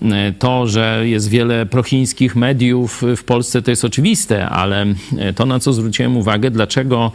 [0.02, 4.86] mm, to, że jest wiele prochińskich mediów w Polsce, to jest oczywiste, ale
[5.36, 7.12] to, na co zwróciłem uwagę, dlaczego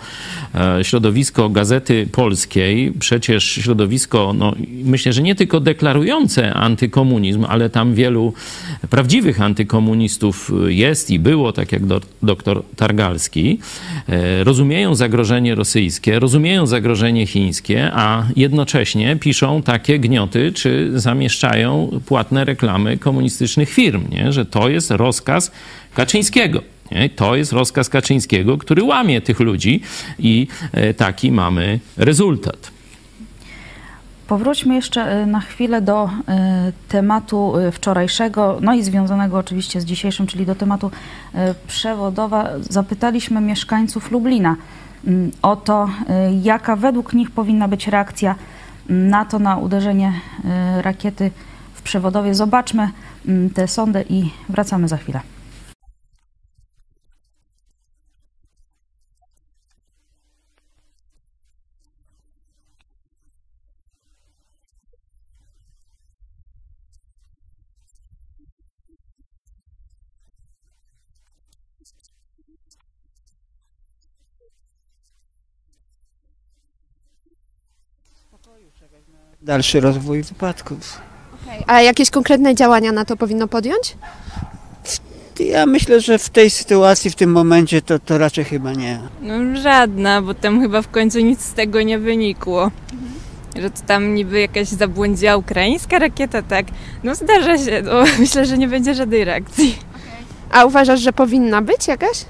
[0.56, 7.94] e, środowisko Gazety Polskiej, przecież środowisko, no, myślę, że nie tylko deklarujące antykomunizm, ale tam
[7.94, 8.34] wielu
[8.90, 13.60] prawdziwych antykomunistów jest i było, tak jak do, doktor Targalski,
[14.10, 22.46] e, rozumieją zagrożenie rosyjskie, rozumieją zagrożenie chińskie, a jednocześnie piszą takie gnioty, czy zamieszczają płatne
[22.46, 24.34] reklamy komunistycznych firm, nie?
[24.34, 25.52] że to jest rozkaz
[25.94, 26.62] Kaczyńskiego.
[26.92, 27.10] Nie?
[27.10, 29.82] To jest rozkaz Kaczyńskiego, który łamie tych ludzi
[30.20, 32.73] i e, taki mamy rezultat.
[34.28, 36.10] Powróćmy jeszcze y, na chwilę do y,
[36.88, 40.92] tematu y, wczorajszego, no i związanego oczywiście z dzisiejszym, czyli do tematu
[41.68, 42.50] przewodowa.
[42.70, 44.56] Zapytaliśmy mieszkańców Lublina
[45.08, 45.90] mm, o to,
[46.42, 48.36] jaka według nich powinna być reakcja
[48.90, 50.14] mm, NATO na uderzenie
[50.82, 51.32] rakiety
[51.74, 52.36] w przewodowie.
[52.36, 52.90] Zobaczmy
[53.28, 55.20] mm, tę sondę i wracamy za chwilę.
[79.44, 81.02] Dalszy rozwój wypadków.
[81.68, 83.98] A jakieś konkretne działania na to powinno podjąć?
[85.40, 89.00] Ja myślę, że w tej sytuacji, w tym momencie to, to raczej chyba nie.
[89.22, 92.72] No żadna, bo tam chyba w końcu nic z tego nie wynikło.
[93.56, 96.66] Że to tam niby jakaś zabłądziła ukraińska rakieta, tak?
[97.04, 99.78] No zdarza się, no, myślę, że nie będzie żadnej reakcji.
[100.52, 102.26] A uważasz, że powinna być jakaś?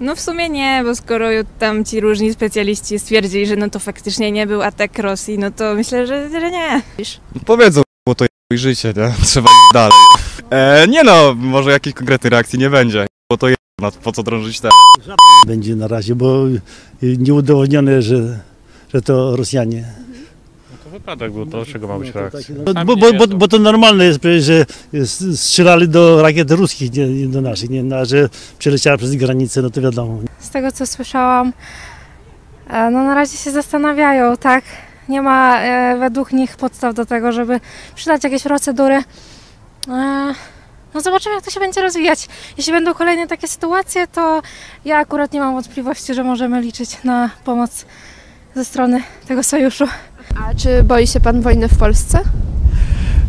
[0.00, 1.26] No w sumie nie, bo skoro
[1.58, 5.74] tam ci różni specjaliści stwierdzili, że no to faktycznie nie był atak Rosji, no to
[5.74, 6.82] myślę, że, że nie.
[7.44, 9.12] Powiedzą, bo to ich życie, nie?
[9.26, 9.98] Trzeba iść dalej.
[10.50, 13.46] E, nie no, może jakiejś konkretnej reakcji nie będzie, bo to
[13.80, 14.68] No po co drążyć te
[15.46, 16.44] będzie na razie, bo
[17.02, 18.40] nieudowodnione, że,
[18.94, 19.84] że to Rosjanie.
[20.88, 22.54] To wypadek był, to czego ma być reakcja?
[22.74, 24.66] No, bo, bo, bo, bo to normalne jest, przecież, że
[25.36, 29.62] strzelali do rakiet ruskich, nie, nie do naszych, nie, no, a że przeleciała przez granicę,
[29.62, 30.18] no to wiadomo.
[30.38, 31.52] Z tego co słyszałam,
[32.70, 34.64] e, no na razie się zastanawiają, tak?
[35.08, 37.60] Nie ma e, według nich podstaw do tego, żeby
[37.94, 38.94] przydać jakieś procedury.
[39.88, 40.34] E,
[40.94, 42.28] no zobaczymy, jak to się będzie rozwijać.
[42.56, 44.42] Jeśli będą kolejne takie sytuacje, to
[44.84, 47.84] ja akurat nie mam wątpliwości, że możemy liczyć na pomoc
[48.54, 49.86] ze strony tego sojuszu.
[50.46, 52.20] A czy boi się pan wojny w Polsce?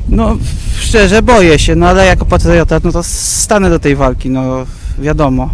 [0.10, 0.38] No
[0.78, 4.66] szczerze boję się, no ale jako patriota no to stanę do tej walki, no
[5.00, 5.50] wiadomo.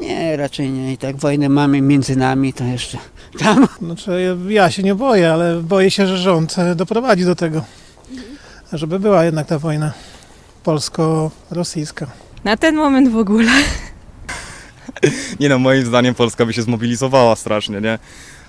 [0.00, 0.92] Nie, raczej nie.
[0.92, 2.98] I tak wojnę mamy między nami, to jeszcze
[3.38, 3.68] tam.
[3.78, 7.64] Znaczy, ja się nie boję, ale boję się, że rząd e, doprowadzi do tego,
[8.72, 9.92] żeby była jednak ta wojna
[10.64, 12.06] polsko-rosyjska.
[12.44, 13.50] Na ten moment w ogóle.
[15.40, 17.98] Nie no, moim zdaniem Polska by się zmobilizowała strasznie, nie?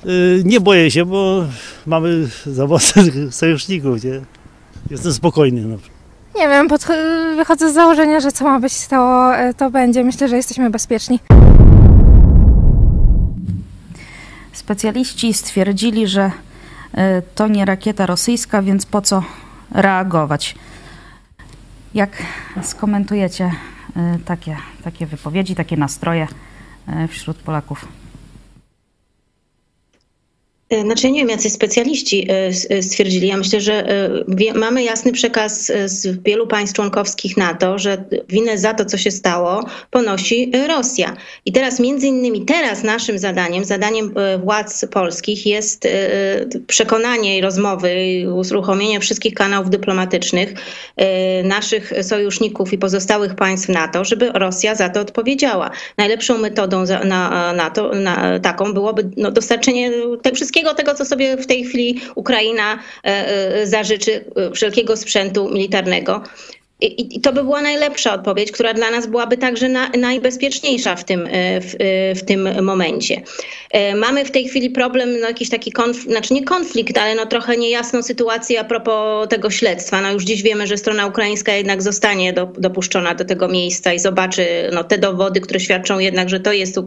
[0.05, 1.45] Y, Nie boję się, bo
[1.85, 4.21] mamy za mocnych sojuszników, nie?
[4.91, 5.61] Jestem spokojny.
[5.61, 5.77] No.
[6.35, 6.67] Nie wiem,
[7.35, 10.03] wychodzę z założenia, że co ma być, to, e, to będzie.
[10.03, 11.19] Myślę, że jesteśmy bezpieczni.
[14.53, 16.31] Specjaliści stwierdzili, że
[16.93, 19.23] e, to nie rakieta rosyjska, więc po co
[19.71, 20.55] reagować?
[21.93, 22.23] Jak
[22.63, 23.51] skomentujecie
[23.95, 26.27] e, takie, takie wypowiedzi, takie nastroje
[27.09, 27.87] wśród Polaków?
[30.69, 33.27] E, Znaczy, ja nie wiem, jacy specjaliści e, e, stwierdzili.
[33.27, 33.83] Ja myślę, że
[34.55, 39.65] mamy jasny przekaz z wielu państw członkowskich NATO, że winę za to, co się stało,
[39.91, 41.17] ponosi Rosja.
[41.45, 45.87] I teraz, między innymi, teraz naszym zadaniem, zadaniem władz polskich jest
[46.67, 47.89] przekonanie i rozmowy,
[48.51, 50.53] uruchomienie wszystkich kanałów dyplomatycznych
[51.43, 55.71] naszych sojuszników i pozostałych państw NATO, żeby Rosja za to odpowiedziała.
[55.97, 61.37] Najlepszą metodą na, na to, na, taką byłoby no, dostarczenie te, wszystkiego tego, co sobie
[61.37, 66.23] w tej chwili Ukraina e, e, zażyczy, e, wszelkiego sprzętu militarnego.
[66.81, 71.03] I, I to by była najlepsza odpowiedź, która dla nas byłaby także na, najbezpieczniejsza w
[71.03, 73.21] tym, e, w, e, w tym momencie.
[73.71, 77.25] E, Mamy w tej chwili problem, no jakiś taki konflikt, znaczy nie konflikt, ale no
[77.25, 80.01] trochę niejasną sytuację a propos tego śledztwa.
[80.01, 83.99] No już dziś wiemy, że strona ukraińska jednak zostanie do, dopuszczona do tego miejsca i
[83.99, 86.81] zobaczy no, te dowody, które świadczą jednak, że to jest e,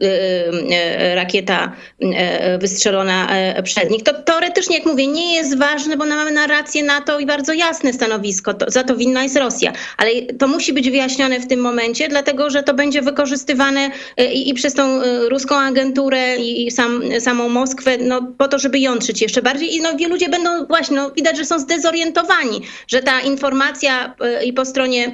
[0.00, 3.28] e, rakieta e, wystrzelona
[3.64, 4.02] przez nich.
[4.02, 8.54] To teoretycznie, jak mówię, nie jest ważne, bo mamy narrację NATO i bardzo jasne stanowisko.
[8.54, 9.72] To, za to winna jest Rosja.
[9.96, 14.50] Ale to musi być wyjaśnione w tym momencie, dlatego że to będzie wykorzystywane e, i,
[14.50, 19.22] i przez tą e, ruską agenturę i, sam, samą Moskwę, no, po to, żeby jątrzyć
[19.22, 19.74] jeszcze bardziej.
[19.74, 24.52] I no, ludzie będą właśnie, no, widać, że są zdezorientowani, że ta informacja e, i
[24.52, 25.12] po stronie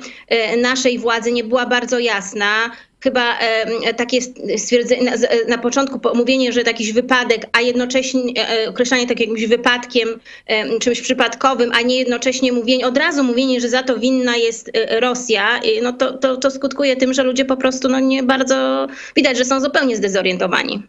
[0.63, 2.71] naszej władzy nie była bardzo jasna.
[3.03, 4.19] Chyba e, takie
[4.57, 5.13] stwierdzenie,
[5.49, 10.09] na, początku po- mówienie, że jakiś wypadek, a jednocześnie e, określanie tak jakimś wypadkiem,
[10.47, 14.71] e, czymś przypadkowym, a nie jednocześnie mówienie, od razu mówienie, że za to winna jest
[14.75, 18.23] e, Rosja, e, no to, to, to skutkuje tym, że ludzie po prostu no nie
[18.23, 18.87] bardzo,
[19.17, 20.83] widać, że są zupełnie zdezorientowani.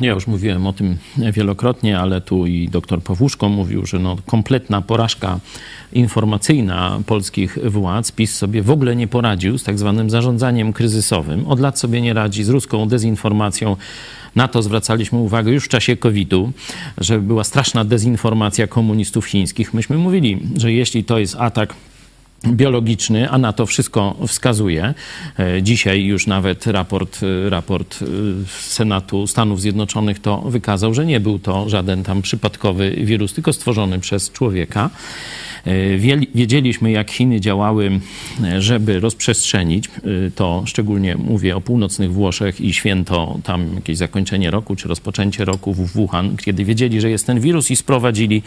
[0.00, 0.96] Ja już mówiłem o tym
[1.32, 5.40] wielokrotnie, ale tu i doktor Powłuszko mówił, że no, kompletna porażka
[5.92, 8.12] informacyjna polskich władz.
[8.12, 11.46] PiS sobie w ogóle nie poradził z tak zwanym zarządzaniem kryzysowym.
[11.46, 13.76] Od lat sobie nie radzi z ruską dezinformacją.
[14.36, 16.52] Na to zwracaliśmy uwagę już w czasie COVID-u,
[16.98, 19.74] że była straszna dezinformacja komunistów chińskich.
[19.74, 21.74] Myśmy mówili, że jeśli to jest atak
[22.46, 24.94] biologiczny, a na to wszystko wskazuje.
[25.38, 28.06] E, Dzisiaj już nawet raport, e, raport e,
[28.60, 33.98] Senatu Stanów Zjednoczonych to wykazał, że nie był to żaden tam przypadkowy wirus, tylko stworzony
[33.98, 34.90] przez człowieka.
[36.34, 38.00] Wiedzieliśmy, jak Chiny działały,
[38.58, 39.90] żeby rozprzestrzenić
[40.34, 45.74] to, szczególnie mówię o północnych Włoszech i święto, tam jakieś zakończenie roku, czy rozpoczęcie roku
[45.74, 48.42] w Wuhan, kiedy wiedzieli, że jest ten wirus i sprowadzili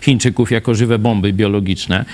[0.00, 2.04] Chińczyków jako żywe bomby biologiczne.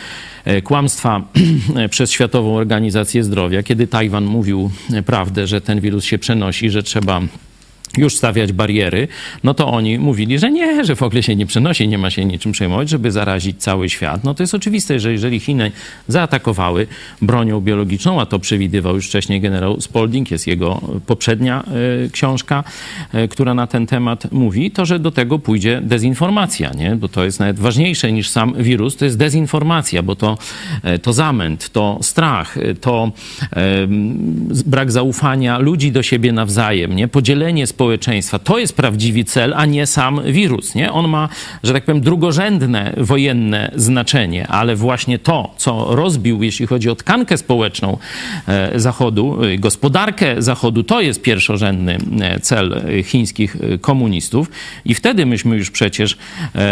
[0.47, 1.23] E, Kłamstwa
[1.91, 4.71] przez Światową Organizację Zdrowia, kiedy Tajwan mówił
[5.07, 7.21] prawdę, że ten wirus się przenosi, że trzeba
[7.99, 9.09] już stawiać bariery,
[9.45, 12.25] no to oni mówili, że nie, że w ogóle się nie przenosi, nie ma się
[12.25, 14.25] niczym przejmować, żeby zarazić cały świat.
[14.25, 15.73] No to jest oczywiste, że jeżeli Chiny
[16.09, 16.87] zaatakowały
[17.23, 21.65] bronią biologiczną, a to przewidywał już wcześniej generał Spalding, jest jego poprzednia
[22.07, 22.65] e, książka,
[23.13, 26.97] e, która na ten temat mówi, to że do tego pójdzie dezinformacja, nie?
[26.97, 30.39] Bo to jest nawet ważniejsze niż sam wirus, to jest dezinformacja, bo to,
[30.83, 33.13] e, to zamęt, to strach, to
[34.67, 37.09] brak zaufania ludzi do siebie nawzajem, nie?
[37.09, 38.39] Podzielenie społeczeństwa społeczeństwa.
[38.39, 40.75] To jest prawdziwy cel, a nie sam wirus.
[40.75, 40.93] Nie?
[40.93, 41.29] On ma,
[41.63, 47.39] że tak powiem, drugorzędne wojenne znaczenie, ale właśnie to, co rozbił, jeśli chodzi o tkankę
[47.39, 47.99] społeczną
[48.49, 54.51] e, Zachodu, e, gospodarkę Zachodu, to jest pierwszorzędny e, cel chińskich komunistów.
[54.85, 56.17] I wtedy myśmy już przecież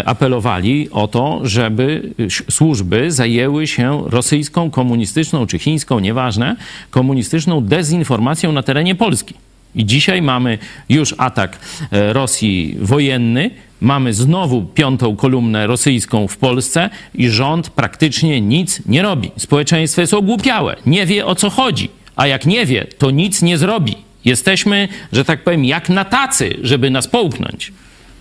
[0.04, 2.14] apelowali o to, żeby
[2.50, 6.56] służby zajęły się rosyjską, komunistyczną czy chińską, nieważne,
[6.90, 9.34] komunistyczną dezinformacją na terenie Polski.
[9.74, 10.58] I dzisiaj mamy
[10.88, 11.58] już atak
[11.90, 19.02] e, Rosji wojenny, mamy znowu piątą kolumnę rosyjską w Polsce i rząd praktycznie nic nie
[19.02, 19.30] robi.
[19.36, 23.58] Społeczeństwo jest ogłupiałe, nie wie o co chodzi, a jak nie wie, to nic nie
[23.58, 23.96] zrobi.
[24.24, 27.72] Jesteśmy, że tak powiem, jak na tacy, żeby nas połknąć.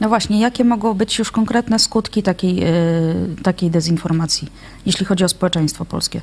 [0.02, 2.66] No właśnie, jakie mogą być już konkretne skutki takiej, yy,
[3.44, 4.48] takiej dezinformacji,
[4.86, 6.22] jeśli chodzi o społeczeństwo polskie?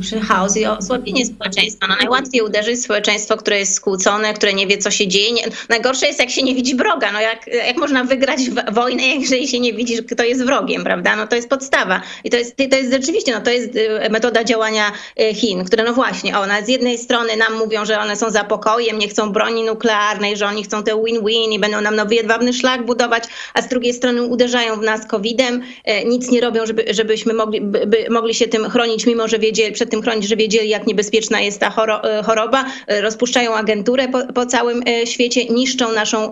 [0.00, 1.86] Przy chaos i osłabienie społeczeństwa.
[1.86, 5.32] No najłatwiej uderzyć społeczeństwo, które jest skłócone, które nie wie, co się dzieje.
[5.32, 7.12] Nie, najgorsze jest, jak się nie widzi wroga.
[7.12, 8.40] No jak, jak można wygrać
[8.72, 11.16] wojnę, jeżeli się nie widzi, kto jest wrogiem, prawda?
[11.16, 12.00] No to jest podstawa.
[12.24, 15.84] I to jest, to jest rzeczywiście, no to jest y, metoda działania y, Chin, które
[15.84, 19.32] no właśnie, one z jednej strony nam mówią, że one są za pokojem, nie chcą
[19.32, 23.62] broni nuklearnej, że oni chcą te win-win i będą nam nowy jedwabny szlak budować, a
[23.62, 28.06] z drugiej strony uderzają w nas COVID-em, y, nic nie robią, żeby, żebyśmy mogli, by
[28.10, 31.40] mogli się tym chronić, mimo że wiedzieli, wiedzieli, przed tym chronić, że wiedzieli, jak niebezpieczna
[31.40, 32.64] jest ta e, choroba.
[32.86, 36.30] E, rozpuszczają agenturę po, po całym e, świecie, niszczą naszą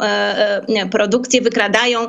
[0.90, 2.08] produkcję, wykradają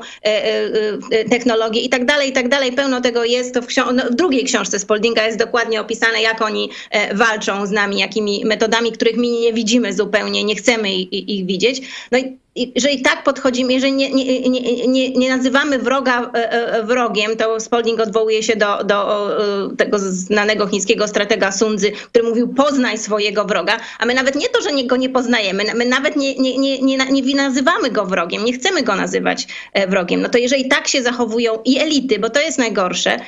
[1.29, 2.71] technologię i tak dalej, i tak dalej.
[2.71, 3.53] Pełno tego jest.
[3.53, 6.69] To w, no, w drugiej książce Spoldinga jest dokładnie opisane, jak oni
[7.13, 11.81] walczą z nami, jakimi metodami, których my nie widzimy zupełnie, nie chcemy ich, ich widzieć.
[12.11, 12.37] No i
[12.75, 14.49] jeżeli tak podchodzimy, jeżeli nie, nie,
[14.87, 19.29] nie, nie, nazywamy wroga e, e, wrogiem, to Spalding odwołuje się do, do
[19.77, 24.61] tego znanego chińskiego stratega Sundzy, który mówił poznaj swojego wroga, a my nawet nie to,
[24.61, 28.53] że go nie poznajemy, my nawet nie, nie, nie, nie, nie nazywamy go wrogiem, nie
[28.53, 30.21] chcemy go nazywać e, wrogiem.
[30.21, 33.19] No to jeżeli tak się zachowują i elity, bo to jest najgorsze,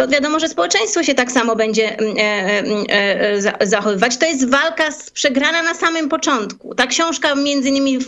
[0.00, 4.16] to wiadomo, że społeczeństwo się tak samo będzie mm, e, e, e, zachowywać.
[4.16, 6.74] To jest walka przegrana na samym początku.
[6.74, 7.98] Ta książka między innymi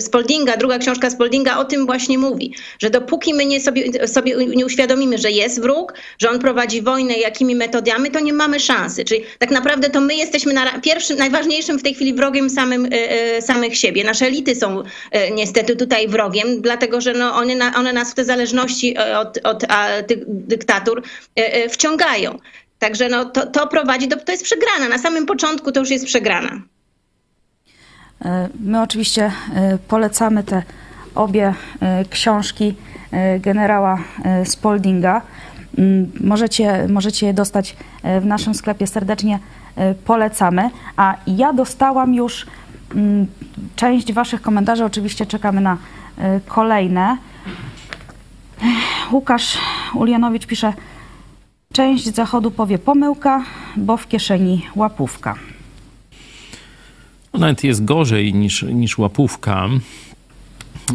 [0.00, 4.66] Spoldinga, druga książka Spoldinga o tym właśnie mówi, że dopóki my nie sobie, sobie nie
[4.66, 9.04] uświadomimy, że jest wróg, że on prowadzi wojnę, jakimi metodami, to nie mamy szansy.
[9.04, 12.88] Czyli tak naprawdę to my jesteśmy na pierwszym, najważniejszym w tej chwili wrogiem samym,
[13.40, 14.04] samych siebie.
[14.04, 14.82] Nasze elity są
[15.34, 19.64] niestety tutaj wrogiem, dlatego że no one, one nas w te zależności od, od
[20.06, 20.18] tych
[20.48, 21.02] dyktatur
[21.38, 22.38] e, e, wciągają.
[22.78, 24.88] Także no, to, to prowadzi do, to jest przegrana.
[24.88, 26.60] Na samym początku to już jest przegrana.
[28.24, 29.32] E, my oczywiście
[29.88, 30.62] polecamy te
[31.14, 31.54] obie
[32.10, 32.74] książki
[33.40, 33.98] generała
[34.44, 35.22] Spoldinga.
[35.78, 37.76] Mm, możecie, możecie je dostać
[38.20, 39.38] w naszym sklepie, serdecznie
[40.04, 40.70] polecamy.
[40.96, 42.46] A ja dostałam już
[42.94, 43.26] mm,
[43.76, 45.76] część Waszych komentarzy, oczywiście czekamy na
[46.46, 47.16] kolejne.
[49.12, 49.58] Łukasz
[49.94, 50.72] Ulianowicz pisze,
[51.72, 53.44] część zachodu powie pomyłka,
[53.76, 55.34] bo w kieszeni łapówka.
[57.34, 59.68] Nawet jest gorzej niż, niż łapówka,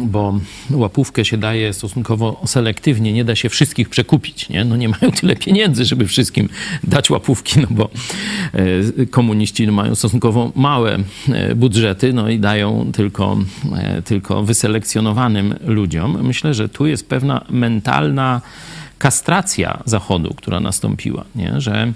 [0.00, 4.48] bo łapówkę się daje stosunkowo selektywnie, nie da się wszystkich przekupić.
[4.48, 6.48] Nie, no nie mają tyle pieniędzy, żeby wszystkim
[6.84, 7.90] dać łapówki, no bo
[8.52, 13.38] e, komuniści mają stosunkowo małe e, budżety, no i dają tylko,
[13.76, 16.26] e, tylko wyselekcjonowanym ludziom.
[16.26, 18.40] Myślę, że tu jest pewna mentalna
[18.98, 21.60] kastracja Zachodu, która nastąpiła, nie?
[21.60, 21.92] że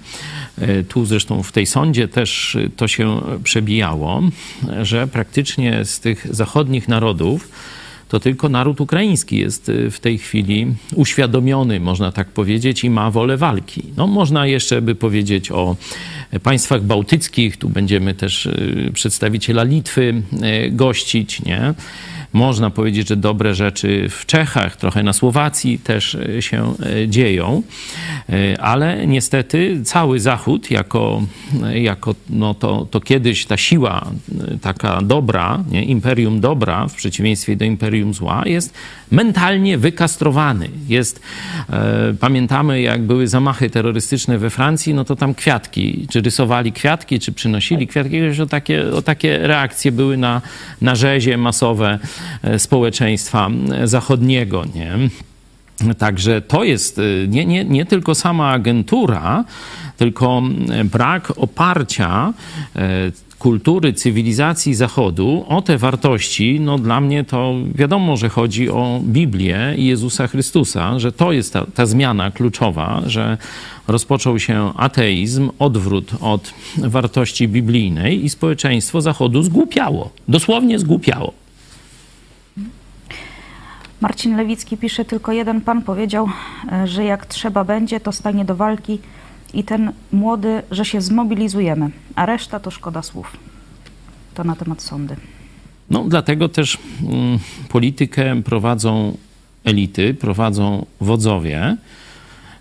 [0.88, 4.22] tu zresztą w tej sądzie też to się przebijało,
[4.82, 7.48] że praktycznie z tych zachodnich narodów
[8.08, 13.10] to tylko naród ukraiński jest y, w tej chwili uświadomiony, można tak powiedzieć, i ma
[13.10, 13.82] wolę walki.
[13.96, 15.76] No, można jeszcze by powiedzieć o
[16.42, 20.22] państwach bałtyckich, tu będziemy też y, przedstawiciela Litwy
[20.66, 21.74] y, gościć, nie?
[22.32, 27.62] Można powiedzieć, że dobre rzeczy w Czechach, trochę na Słowacji też e, się e, dzieją,
[28.28, 31.22] e, ale niestety cały Zachód, jako,
[31.74, 34.06] jako no to, to kiedyś ta siła
[34.62, 35.84] taka dobra, nie?
[35.84, 38.74] imperium dobra w przeciwieństwie do imperium zła, jest
[39.10, 40.68] mentalnie wykastrowany.
[40.88, 41.20] Jest,
[41.70, 47.20] e, pamiętamy, jak były zamachy terrorystyczne we Francji, no to tam kwiatki, czy rysowali kwiatki,
[47.20, 50.42] czy przynosili kwiatki, o takie, o takie reakcje były na,
[50.80, 51.98] na rzezie masowe
[52.58, 53.50] społeczeństwa
[53.84, 54.92] zachodniego, nie?
[55.98, 59.44] Także to jest e, nie, nie, nie tylko sama agentura,
[59.96, 60.42] tylko
[60.84, 62.32] brak oparcia
[63.38, 69.74] kultury, cywilizacji Zachodu, o te wartości, no dla mnie to wiadomo, że chodzi o Biblię
[69.76, 73.38] i Jezusa Chrystusa, że to jest ta, ta zmiana kluczowa, że
[73.88, 80.10] rozpoczął się ateizm, odwrót od wartości biblijnej i społeczeństwo Zachodu zgłupiało.
[80.28, 81.32] Dosłownie zgłupiało.
[84.00, 86.28] Marcin Lewicki pisze, tylko jeden pan powiedział,
[86.72, 88.98] e, że jak trzeba będzie, to stanie do walki
[89.54, 93.36] i ten młody, że się zmobilizujemy, a reszta to szkoda słów.
[94.34, 95.16] To na temat sądy.
[95.90, 97.38] No, dlatego też mm,
[97.68, 99.16] politykę prowadzą
[99.64, 101.76] elity, prowadzą wodzowie.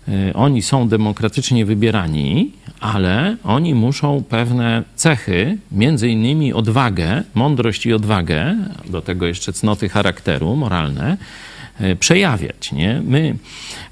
[0.08, 7.92] Y, Oni są demokratycznie wybierani, ale oni muszą pewne cechy, między innymi odwagę, mądrość i
[7.92, 8.56] odwagę,
[8.90, 11.16] do tego jeszcze cnoty charakteru moralne,
[12.00, 12.72] przejawiać.
[12.72, 13.02] Nie?
[13.04, 13.36] My,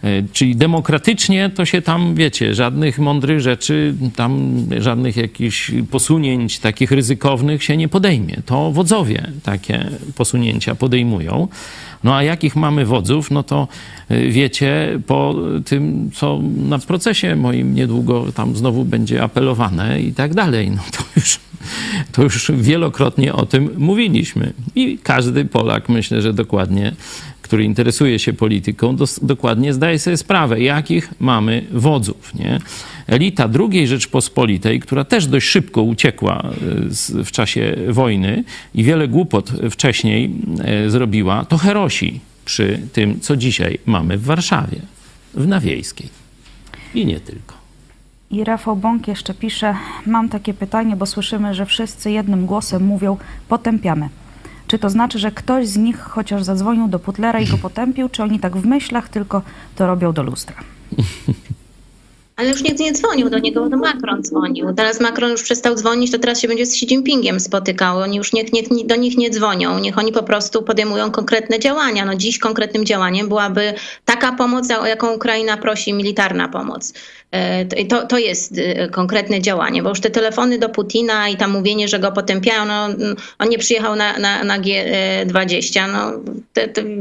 [0.05, 6.91] y, czyli demokratycznie to się tam, wiecie, żadnych mądrych rzeczy, tam żadnych jakichś posunięć takich
[6.91, 8.37] ryzykownych się nie podejmie.
[8.47, 11.49] To wodzowie takie posunięcia podejmują.
[12.05, 13.69] No a jakich mamy wodzów, no to
[14.11, 15.35] y, wiecie po
[15.65, 20.71] tym, co na procesie moim niedługo tam znowu będzie apelowane i tak dalej.
[20.71, 21.41] No to już,
[22.13, 24.53] to już wielokrotnie o tym mówiliśmy.
[24.75, 26.93] I każdy Polak, myślę, że dokładnie,
[27.47, 32.35] który interesuje się polityką, dos- dokładnie zdaje sobie sprawę, jakich mamy wodzów.
[32.35, 32.59] Nie?
[33.07, 36.43] Elita II Rzeczpospolitej, która też dość szybko uciekła
[36.89, 38.45] y, z, w czasie wojny
[38.75, 40.31] i wiele głupot wcześniej
[40.87, 44.79] y, zrobiła, to herosi przy tym, co dzisiaj mamy w Warszawie,
[45.35, 46.09] w Nawiejskiej.
[46.95, 47.55] I nie tylko.
[48.31, 49.75] I Rafał Bąk jeszcze pisze,
[50.07, 53.17] mam takie pytanie, bo słyszymy, że wszyscy jednym głosem mówią,
[53.49, 54.09] potępiamy.
[54.67, 58.23] Czy to znaczy, że ktoś z nich chociaż zadzwonił do Putlera i go potępił, czy
[58.23, 59.43] oni tak w myślach tylko
[59.77, 60.57] to robią do lustra?
[62.37, 64.75] Ale już nikt nie dzwonił do niego, to Macron dzwonił.
[64.75, 67.99] Teraz Macron już przestał dzwonić, to teraz się będzie z Xi Jinpingiem spotykał.
[67.99, 72.05] Oni już niech, niech do nich nie dzwonią, niech oni po prostu podejmują konkretne działania.
[72.05, 76.93] No dziś konkretnym działaniem byłaby taka pomoc, o jaką Ukraina prosi, militarna pomoc.
[77.31, 81.51] E, To, to jest e, konkretne działanie, bo już te telefony do Putina i tam
[81.51, 86.13] mówienie, że go potępiają, no, mm, on nie przyjechał na, na, na G20, no,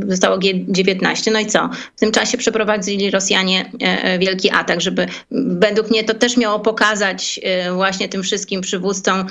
[0.08, 1.70] zostało G19, no i co?
[1.96, 6.60] W tym czasie przeprowadzili Rosjanie e, e, wielki atak, żeby według mnie to też miało
[6.60, 7.40] pokazać
[7.74, 9.26] właśnie tym wszystkim przywódcom,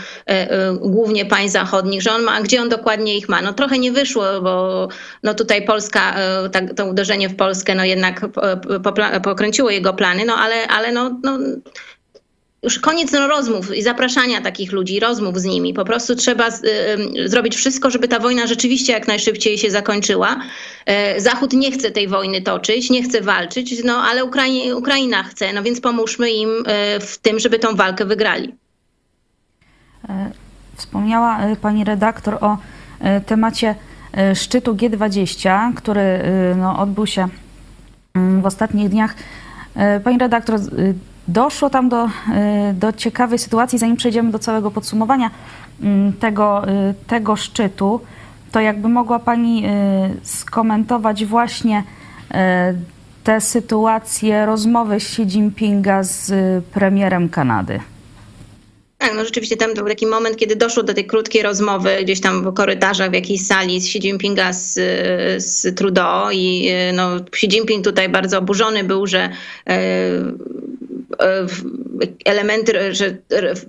[0.81, 3.43] głównie państw zachodnich, że on ma, gdzie on dokładnie ich ma.
[3.43, 4.89] No trochę nie wyszło, bo
[5.23, 6.17] no tutaj Polska,
[6.53, 8.27] tak, to uderzenie w Polskę no jednak
[9.23, 11.39] pokręciło jego plany, no ale, ale no, no
[12.65, 15.75] już koniec no, rozmów i zapraszania takich ludzi, rozmów z nimi.
[15.75, 16.69] Po prostu trzeba z, y,
[17.19, 20.37] y, zrobić wszystko, żeby ta wojna rzeczywiście jak najszybciej się zakończyła.
[20.87, 25.53] E, Zachód nie chce tej wojny toczyć, nie chce walczyć, no ale Ukrai- Ukraina chce,
[25.53, 28.55] no więc pomóżmy im e, w tym, żeby tą walkę wygrali.
[30.09, 30.31] E,
[30.77, 32.59] Wspomniała pani redaktor o
[33.27, 33.75] temacie
[34.35, 36.23] szczytu G20, który
[36.57, 37.29] no, odbył się
[38.15, 39.15] mm, w ostatnich dniach.
[39.77, 40.95] E, Pani redaktor, y,
[41.29, 42.11] doszło tam do, y,
[42.75, 45.31] do ciekawej sytuacji, zanim przejdziemy do całego podsumowania
[45.83, 48.01] mm, tego, y, tego szczytu,
[48.53, 49.67] to jakby mogła Pani
[50.23, 51.83] skomentować właśnie
[53.25, 56.33] tę sytuację rozmowy Xi Jinpinga z
[56.65, 57.81] premierem Kanady.
[59.05, 62.43] Tak, no rzeczywiście tam był taki moment, kiedy doszło do tej krótkiej rozmowy gdzieś tam
[62.45, 64.75] w korytarzach, w jakiejś sali z Xi Jinpinga z,
[65.45, 69.77] z Trudeau i no, Xi Jinping tutaj bardzo oburzony był, że e,
[71.21, 71.47] e,
[72.25, 73.17] elementy, że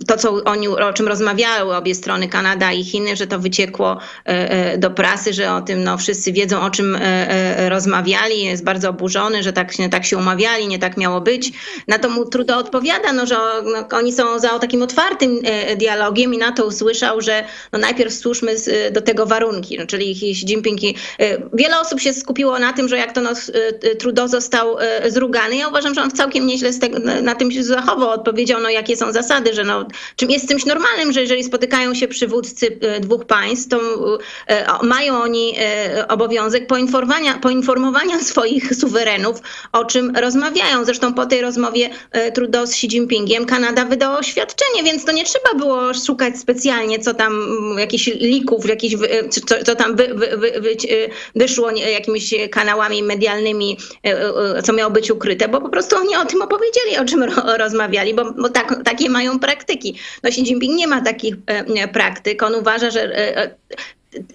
[0.08, 4.30] to, co oni, o czym rozmawiały obie strony, Kanada i Chiny, że to wyciekło e,
[4.52, 8.44] e, do prasy, że o tym no, wszyscy wiedzą, o czym e, rozmawiali.
[8.44, 11.52] Jest bardzo oburzony, że tak, się- tak się umawiali, nie tak miało być.
[11.88, 15.40] Na to mu Trudeau odpowiada, no, że no, oni są za takim otwartym
[15.78, 18.56] dialogiem i na to usłyszał, że no, najpierw stwórzmy
[18.92, 20.80] do tego warunki, no, czyli Xi Jinping.
[21.54, 23.30] Wiele osób się skupiło na tym, że jak to no,
[24.00, 25.56] Trudeau został zrugany.
[25.56, 28.15] Ja uważam, że on całkiem nieźle tego, na tym się zachował.
[28.16, 29.86] Odpowiedział, no, jakie są zasady, że no,
[30.16, 33.80] czym jest czymś normalnym, że jeżeli spotykają się przywódcy e, dwóch państw, to
[34.48, 39.42] e, mają oni e, obowiązek poinformowania, poinformowania swoich suwerenów,
[39.72, 40.86] o czym rozmawiają.
[40.86, 41.90] Zresztą po tej rozmowie
[42.34, 47.14] Trudeau z Xi Jinpingiem Kanada wydała oświadczenie, więc to nie trzeba było szukać specjalnie, co
[47.14, 48.96] tam, mm, jakichś lików, jakichś,
[49.30, 50.76] co, co tam wy, wy, wy, wy,
[51.36, 53.78] wyszło jakimiś kanałami medialnymi,
[54.64, 57.58] co miało być ukryte, bo po prostu oni o tym opowiedzieli, o czym ro,
[58.14, 59.96] bo, bo tak, takie mają praktyki.
[60.24, 62.44] No Xi Jinping nie ma takich e, praktyk.
[62.44, 63.56] On uważa, że e, e,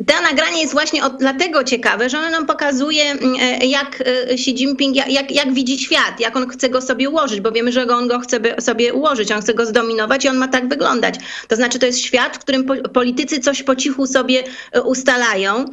[0.06, 4.30] to nagranie jest właśnie od, dlatego ciekawe, że ono nam pokazuje, mm, e, jak e,
[4.30, 7.86] Xi Jinping, jak, jak, widzi świat, jak on chce go sobie ułożyć, bo wiemy, że
[7.86, 11.14] on go chce sobie ułożyć, on chce go zdominować i on ma tak wyglądać.
[11.48, 15.64] To znaczy, to jest świat, w którym po, politycy coś po cichu sobie e, ustalają.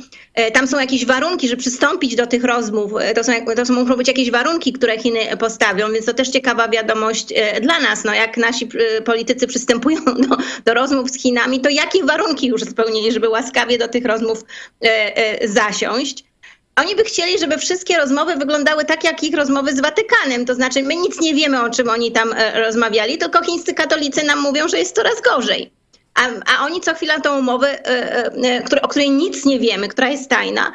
[0.54, 2.92] Tam są jakieś warunki, żeby przystąpić do tych rozmów.
[3.16, 6.68] To, są, to są, muszą być jakieś warunki, które Chiny postawią, więc to też ciekawa
[6.68, 8.04] wiadomość dla nas.
[8.04, 8.70] No, jak nasi
[9.06, 10.00] politycy przystępują
[10.30, 14.44] do, do rozmów z Chinami, to jakie warunki już spełnili, żeby łaskawie do tych rozmów
[14.86, 16.24] e, e, zasiąść.
[16.76, 20.46] Oni by chcieli, żeby wszystkie rozmowy wyglądały tak, jak ich rozmowy z Watykanem.
[20.46, 24.24] To znaczy, my nic nie wiemy, o czym oni tam e, rozmawiali, tylko chińscy katolicy
[24.24, 25.77] nam mówią, że jest coraz gorzej.
[26.18, 27.80] A, a, oni co chwila tą umowę,
[28.82, 30.72] o której nic nie wiemy, która jest tajna,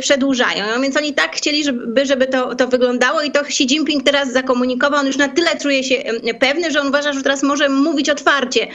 [0.00, 0.64] przedłużają.
[0.74, 4.32] No więc oni tak chcieli, żeby, żeby to, to wyglądało i to Xi Jinping teraz
[4.32, 5.00] zakomunikował.
[5.00, 5.94] On już na tyle czuje się
[6.40, 8.66] pewny, że on uważa, że teraz może mówić otwarcie,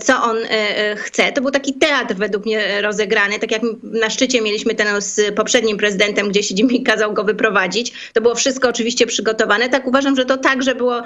[0.00, 0.36] co on
[0.96, 1.32] chce.
[1.32, 5.76] To był taki teatr według mnie rozegrany, tak jak na szczycie mieliśmy ten z poprzednim
[5.76, 7.92] prezydentem, gdzie Xi Jinping kazał go wyprowadzić.
[8.12, 9.68] To było wszystko oczywiście przygotowane.
[9.68, 11.02] Tak uważam, że to także było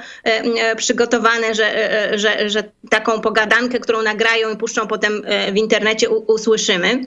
[0.77, 1.73] przygotowane, że,
[2.15, 7.07] że, że taką pogadankę, którą nagrają i puszczą potem e, w internecie, usłyszymy.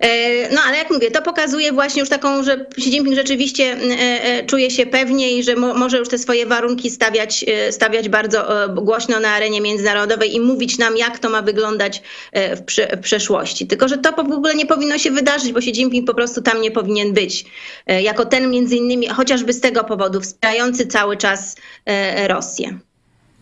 [0.00, 4.46] E, no ale jak mówię, to pokazuje właśnie już taką, że Xi Jinping rzeczywiście e,
[4.46, 9.28] czuje się pewnie i że może już te swoje warunki stawiać, stawiać bardzo głośno na
[9.28, 12.02] arenie międzynarodowej i mówić nam, jak to ma wyglądać
[12.32, 13.66] w, w przeszłości.
[13.66, 16.60] Tylko, że to w ogóle nie powinno się wydarzyć, bo Xi Jinping po prostu tam
[16.60, 17.44] nie powinien być.
[17.86, 21.56] Jako ten między innymi, chociażby z tego powodu, wspierający cały czas
[22.26, 22.78] Rosję.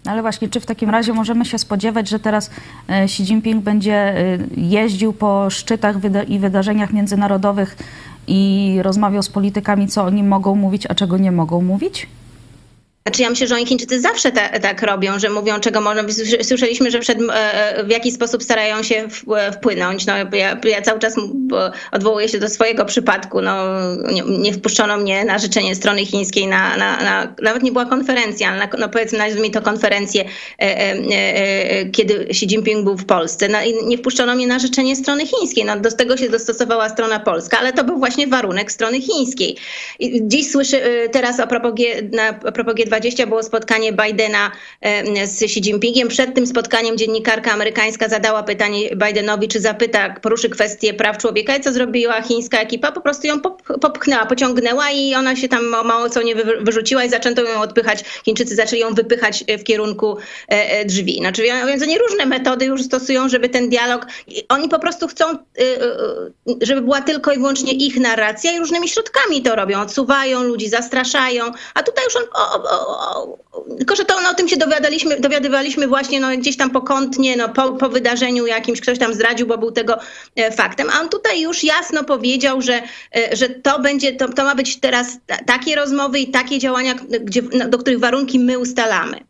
[0.05, 2.51] Ale właśnie, czy w takim razie możemy się spodziewać, że teraz
[2.89, 5.97] e, Xi Jinping będzie e, jeździł po szczytach
[6.29, 7.77] i wydarzeniach międzynarodowych
[8.27, 12.07] i rozmawiał z politykami, co oni mogą mówić, a czego nie mogą mówić?
[13.07, 16.03] Znaczy ja myślę, że oni Chińczycy zawsze ta, tak robią, że mówią, czego można.
[16.43, 20.07] Słyszeliśmy, że przed, e, e, w jaki sposób starają się e, wpłynąć.
[20.07, 21.17] No, ja, ja cały czas
[21.93, 23.43] odwołuję się do swojego przypadku.
[23.43, 23.65] No,
[24.13, 28.49] nie, nie wpuszczono mnie na życzenie strony chińskiej, na, na, na nawet nie była konferencja,
[28.49, 30.25] ale na, no powiedzmy nazwijmy to konferencję,
[31.93, 33.49] kiedy Xi Jinping był w Polsce.
[33.49, 35.65] No, nie wpuszczono mnie na życzenie strony chińskiej.
[35.65, 39.57] No, do tego się dostosowała strona polska, ale to był właśnie warunek strony chińskiej.
[39.99, 40.81] I dziś słyszę
[41.13, 41.73] teraz o propos,
[42.13, 44.51] na, a propos G20 było spotkanie Bidena
[45.25, 46.09] z Xi Jinpingiem.
[46.09, 51.61] Przed tym spotkaniem dziennikarka amerykańska zadała pytanie Bidenowi, czy zapyta, poruszy kwestię praw człowieka i
[51.61, 52.93] co zrobiła chińska ekipa?
[52.93, 53.41] Po prostu ją
[53.81, 58.05] popchnęła, pociągnęła i ona się tam mało co nie wyrzuciła i zaczęto ją odpychać.
[58.25, 60.17] Chińczycy zaczęli ją wypychać w kierunku
[60.49, 61.19] e, e, drzwi.
[61.19, 64.07] Znaczy, więc oni różne metody już stosują, żeby ten dialog...
[64.49, 65.37] Oni po prostu chcą, e,
[66.61, 69.81] żeby była tylko i wyłącznie ich narracja i różnymi środkami to robią.
[69.81, 72.80] Odsuwają ludzi, zastraszają, a tutaj już on o, o,
[73.79, 77.49] tylko, że to no, o tym się dowiadaliśmy, dowiadywaliśmy właśnie no, gdzieś tam pokątnie, no,
[77.49, 79.99] po, po wydarzeniu jakimś, ktoś tam zdradził, bo był tego
[80.37, 80.91] e, faktem.
[80.91, 82.83] A on tutaj już jasno powiedział, że,
[83.17, 87.43] e, że to będzie, to, to ma być teraz takie rozmowy i takie działania, gdzie,
[87.53, 89.30] no, do których warunki my ustalamy.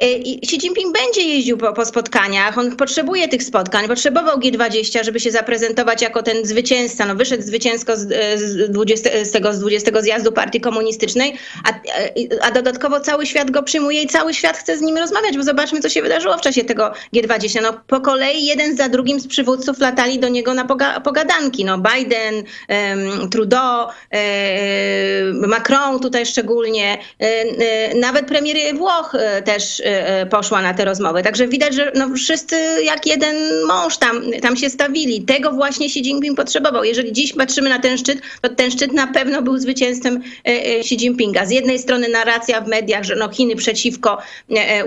[0.00, 5.04] E, I Xi Jinping będzie jeździł po, po, spotkaniach, on potrzebuje tych spotkań, potrzebował G20,
[5.04, 7.06] żeby się zaprezentować jako ten zwycięzca.
[7.06, 11.34] No, wyszedł zwycięsko z, e, z, 20, z tego z 20 zjazdu partii komunistycznej,
[11.64, 15.36] a, e, a dodatkowo cały świat go przyjmuje i cały świat chce z nim rozmawiać,
[15.36, 17.62] bo zobaczmy, co się wydarzyło w czasie tego G20.
[17.62, 21.64] No, po kolei jeden za drugim z przywódców latali do niego na poga, pogadanki.
[21.64, 29.89] No, Biden, um, Trudeau, um, Macron tutaj szczególnie, um, nawet premier Włoch też Y, y,
[30.30, 31.22] poszła na te rozmowy.
[31.22, 33.36] Także widać, że no wszyscy jak jeden
[33.66, 35.22] mąż tam, tam się stawili.
[35.22, 36.84] Tego właśnie Xi Jinping potrzebował.
[36.84, 40.94] Jeżeli dziś patrzymy na ten szczyt, to ten szczyt na pewno był zwycięstwem y, Xi
[40.94, 41.46] Jinpinga.
[41.46, 44.18] Z jednej strony narracja w mediach, że no Chiny przeciwko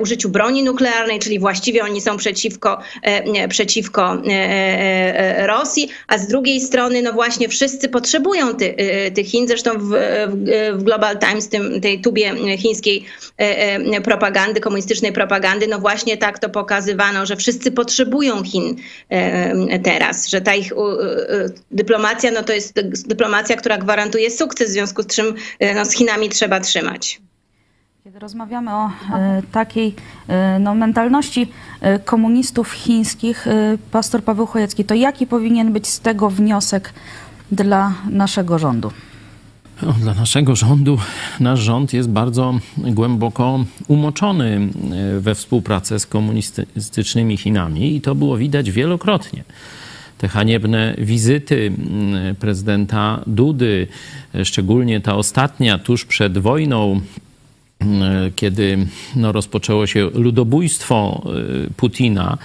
[0.02, 2.78] użyciu broni nuklearnej, czyli właściwie oni są przeciwko,
[3.50, 4.18] przeciwko
[5.46, 8.76] Rosji, a z drugiej strony no właśnie wszyscy potrzebują ty,
[9.16, 9.48] tych Chin.
[9.48, 9.90] Zresztą w,
[10.74, 13.06] w Global Times, tym, tej tubie chińskiej
[14.04, 18.76] propagandy komunistycznej, komunistycznej propagandy, no właśnie tak to pokazywano, że wszyscy potrzebują Chin
[19.84, 20.72] teraz, że ta ich
[21.72, 22.74] dyplomacja, no to jest
[23.08, 27.22] dyplomacja, która gwarantuje sukces, w związku z czym e, no, z Chinami trzeba trzymać.
[28.04, 29.96] Kiedy rozmawiamy o e, takiej
[30.28, 31.52] e, no, mentalności
[32.06, 33.46] komunistów chińskich,
[33.92, 36.94] pastor Paweł Chojecki, to jaki powinien być z tego wniosek
[37.52, 38.92] dla naszego rządu?
[39.82, 40.98] Dla naszego rządu,
[41.40, 44.70] nasz rząd jest bardzo głęboko umoczony
[45.16, 49.44] e, we współpracę z komunistycznymi Chinami i to było widać wielokrotnie.
[50.18, 51.72] Te haniebne wizyty
[52.40, 53.88] prezydenta Dudy,
[54.44, 57.02] szczególnie ta ostatnia tuż przed wojną,
[58.36, 62.38] kiedy no, rozpoczęło się ludobójstwo e, Putina,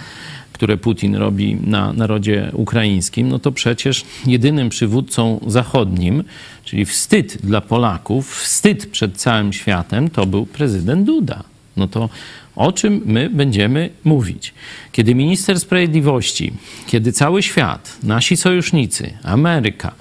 [0.59, 6.23] które Putin robi na narodzie ukraińskim, no to przecież jedynym przywódcą zachodnim,
[6.69, 11.43] czyli wstyd dla Polaków, wstyd przed całym światem, to był prezydent Duda.
[11.77, 12.09] No to
[12.55, 14.53] o czym my będziemy mówić?
[14.91, 16.53] Kiedy minister sprawiedliwości,
[16.87, 19.91] kiedy cały świat, nasi sojusznicy, Ameryka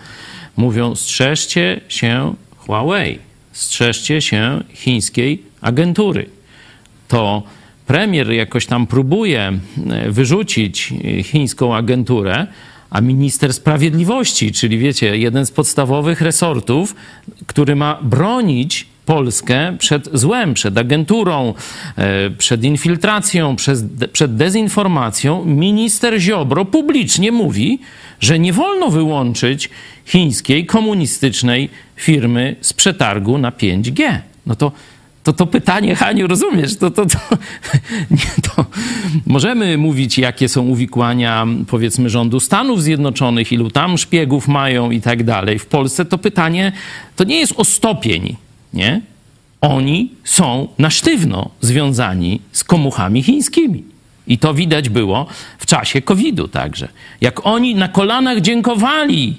[0.56, 3.18] mówią: strzeżcie się Huawei,
[3.52, 6.26] strzeżcie się chińskiej agentury,
[7.08, 7.42] to
[7.86, 9.52] premier jakoś tam próbuje
[9.90, 12.46] e, wyrzucić e, chińską agenturę,
[12.90, 16.94] a minister sprawiedliwości, czyli wiecie, jeden z podstawowych resortów,
[17.46, 21.54] który ma bronić Polskę przed złem, przed agenturą,
[21.96, 23.56] e, przed infiltracją,
[24.12, 27.78] przed dezinformacją, minister Ziobro publicznie mówi,
[28.20, 29.70] że nie wolno wyłączyć
[30.04, 34.20] chińskiej komunistycznej firmy z przetargu na 5G.
[34.46, 34.72] No to
[35.28, 36.76] to to pytanie, Haniu, rozumiesz?
[36.76, 37.18] To, to, to,
[38.10, 38.64] nie, to
[39.26, 45.24] możemy mówić, jakie są uwikłania, powiedzmy, rządu Stanów Zjednoczonych, ilu tam szpiegów mają i tak
[45.24, 45.58] dalej.
[45.58, 46.72] W Polsce to pytanie
[47.16, 48.36] to nie jest o stopień,
[48.74, 49.00] nie?
[49.60, 53.84] Oni są na sztywno związani z komuchami chińskimi.
[54.26, 55.26] I to widać było
[55.58, 56.88] w czasie COVID-u także.
[57.20, 59.36] Jak oni na kolanach dziękowali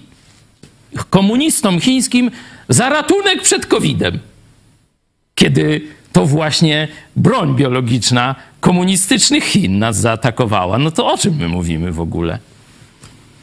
[1.10, 2.32] komunistom chińskim
[2.70, 4.20] za ratunek przed COVID-em
[5.40, 5.82] kiedy
[6.12, 10.78] to właśnie broń biologiczna komunistycznych Chin nas zaatakowała.
[10.78, 12.40] No to o czym my mówimy w ogóle?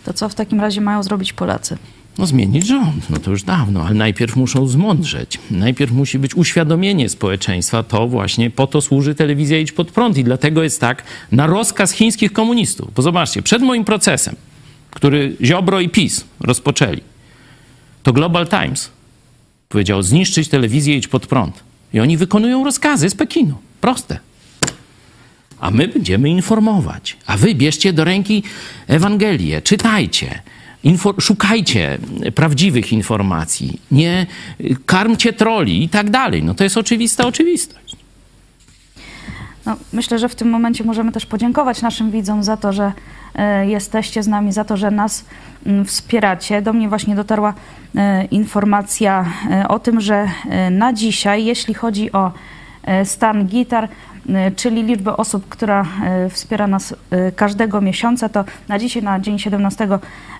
[0.04, 1.78] To co w takim razie mają zrobić Polacy?
[2.18, 5.38] No zmienić rząd, no to już dawno, ale najpierw muszą zmądrzeć.
[5.50, 7.82] Najpierw musi być uświadomienie społeczeństwa.
[7.82, 11.92] To właśnie po to służy telewizja Idź Pod Prąd i dlatego jest tak na rozkaz
[11.92, 12.94] chińskich komunistów.
[12.94, 14.36] Bo zobaczcie, przed moim procesem,
[14.90, 17.00] który Ziobro i PiS rozpoczęli,
[18.02, 18.90] to Global Times
[19.68, 21.66] powiedział zniszczyć telewizję Idź Pod Prąd.
[21.94, 23.54] I oni wykonują rozkazy z Pekinu.
[23.80, 24.18] Proste.
[25.60, 27.16] A my będziemy informować.
[27.26, 28.42] A wy bierzcie do ręki
[28.86, 30.42] Ewangelię, czytajcie,
[31.18, 31.98] szukajcie
[32.34, 34.26] prawdziwych informacji, nie
[34.86, 36.42] karmcie troli i tak dalej.
[36.42, 37.95] No to jest oczywista oczywistość.
[39.66, 42.92] No, myślę, że w tym momencie możemy też podziękować naszym widzom za to, że
[43.34, 45.24] e, jesteście z nami, za to, że nas
[45.66, 46.62] m, wspieracie.
[46.62, 47.54] Do mnie właśnie dotarła
[47.96, 50.28] e, informacja e, o tym, że
[50.70, 52.32] na dzisiaj, jeśli chodzi o
[53.04, 53.88] stan gitar,
[54.56, 55.86] czyli liczbę osób, która
[56.30, 56.94] wspiera nas
[57.36, 59.88] każdego miesiąca, to na dzisiaj, na dzień 17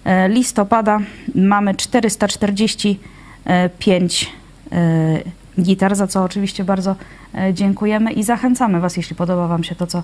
[0.04, 0.98] e, listopada
[1.34, 4.32] mamy 445
[4.72, 5.20] e,
[5.60, 6.96] gitar, za co oczywiście bardzo
[7.34, 10.02] e, dziękujemy i zachęcamy Was, jeśli podoba Wam się to, co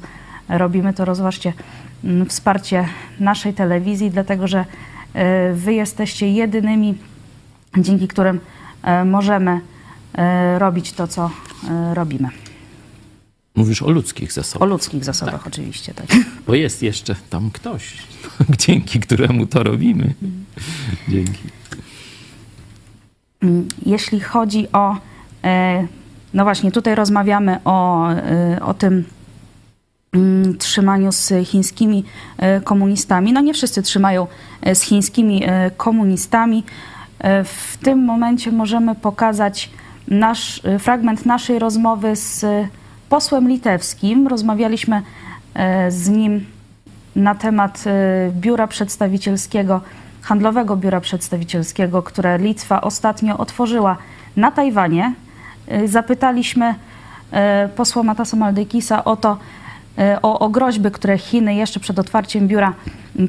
[0.48, 1.53] robimy, to rozważcie
[2.05, 2.88] mm, wsparcie
[3.20, 4.64] naszej telewizji, dlatego że
[5.14, 6.94] e, Wy jesteście jedynymi,
[7.78, 8.40] dzięki którym
[8.82, 9.61] e, możemy
[10.59, 11.30] robić to, co
[11.94, 12.28] robimy.
[13.55, 14.68] Mówisz o ludzkich zasobach.
[14.68, 15.46] O ludzkich zasobach tak.
[15.46, 16.07] oczywiście, tak.
[16.46, 17.96] Bo jest jeszcze tam ktoś,
[18.66, 20.14] dzięki któremu to robimy.
[21.09, 21.42] Dzięki.
[23.42, 24.96] Mm, jeśli chodzi o
[26.34, 29.05] no właśnie, tutaj rozmawiamy o, e, o tym
[30.12, 32.05] mm, trzymaniu z chińskimi
[32.38, 33.32] e, komunistami.
[33.32, 34.26] No nie wszyscy trzymają
[34.74, 35.43] z chińskimi
[35.76, 36.64] komunistami.
[37.45, 39.70] W tym momencie możemy pokazać
[40.09, 42.45] nasz, fragment naszej rozmowy z
[43.09, 44.28] posłem litewskim.
[44.28, 45.03] Rozmawialiśmy
[45.88, 46.47] z nim
[47.16, 47.84] na temat
[48.30, 49.80] biura przedstawicielskiego,
[50.22, 53.97] handlowego biura przedstawicielskiego, które Litwa ostatnio otworzyła
[54.36, 55.14] na Tajwanie.
[55.68, 59.38] Y, zapytaliśmy y, posła Matasa Maldekisa o to,
[59.98, 62.72] y, o, o groźby, które Chiny jeszcze przed otwarciem biura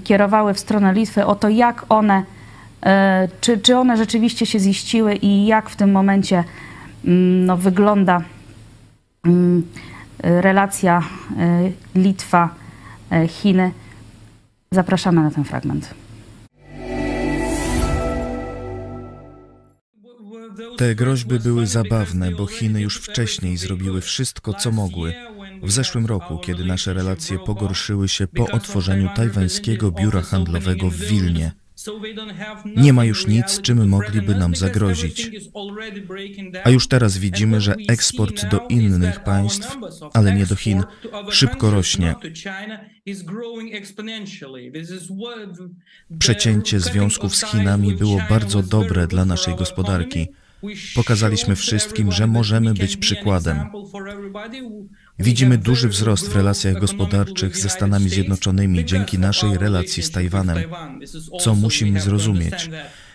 [0.04, 2.24] kierowały w stronę Litwy, o to jak one,
[3.42, 6.44] czy, czy one rzeczywiście się ziściły i jak w tym momencie
[7.46, 8.22] no, wygląda
[10.20, 11.04] relacja
[11.96, 13.72] Litwa-Chiny.
[14.72, 16.03] Zapraszamy na ten fragment.
[20.78, 25.14] Te groźby były zabawne, bo Chiny już wcześniej zrobiły wszystko, co mogły.
[25.64, 31.52] W zeszłym roku, kiedy nasze relacje pogorszyły się po otworzeniu tajwańskiego biura handlowego w Wilnie.
[32.76, 35.32] Nie ma już nic, czym mogliby nam zagrozić.
[36.64, 39.78] A już teraz widzimy, że eksport do innych państw,
[40.14, 40.84] ale nie do Chin,
[41.30, 42.16] szybko rośnie.
[46.20, 50.28] Przecięcie związków z Chinami było bardzo dobre dla naszej gospodarki.
[50.96, 53.60] Pokazaliśmy wszystkim, że możemy być przykładem.
[55.20, 60.58] Widzimy duży wzrost w relacjach gospodarczych ze Stanami Zjednoczonymi dzięki naszej relacji z Tajwanem,
[61.40, 62.70] co musimy zrozumieć,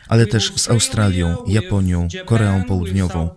[0.08, 3.30] ale też z Australią, Japonią, Koreą Południową.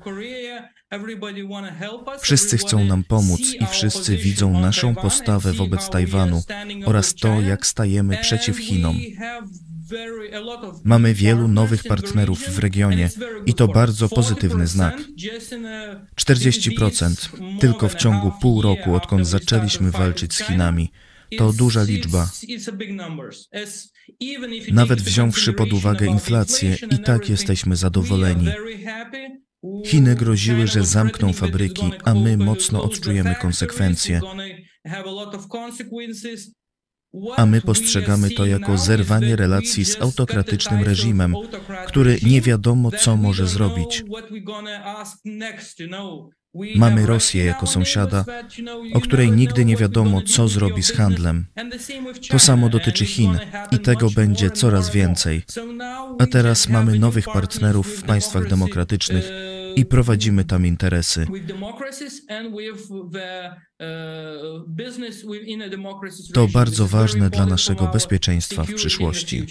[2.20, 6.44] Wszyscy chcą nam pomóc i wszyscy widzą naszą postawę wobec Tajwanu
[6.86, 8.98] oraz to, jak stajemy przeciw Chinom.
[10.84, 13.10] Mamy wielu nowych partnerów w regionie
[13.46, 14.98] i to bardzo pozytywny znak.
[16.22, 20.92] 40% tylko w ciągu pół roku, odkąd zaczęliśmy walczyć z Chinami.
[21.38, 22.30] To duża liczba.
[24.72, 28.48] Nawet wziąwszy pod uwagę inflację, i tak jesteśmy zadowoleni.
[29.86, 34.22] Chiny groziły, że zamkną fabryki, a my mocno odczujemy konsekwencje.
[37.38, 41.36] A my postrzegamy to jako zerwanie relacji z autokratycznym reżimem,
[41.88, 44.04] który nie wiadomo, co może zrobić.
[46.76, 48.26] Mamy Rosję jako sąsiada,
[48.94, 51.46] o której nigdy nie wiadomo, co zrobi z handlem.
[52.30, 53.40] To samo dotyczy Chin
[53.72, 55.44] i tego będzie coraz więcej.
[56.20, 59.32] A teraz mamy nowych partnerów w państwach demokratycznych
[59.76, 61.28] i prowadzimy tam interesy.
[66.34, 69.46] To bardzo ważne dla naszego bezpieczeństwa w przyszłości.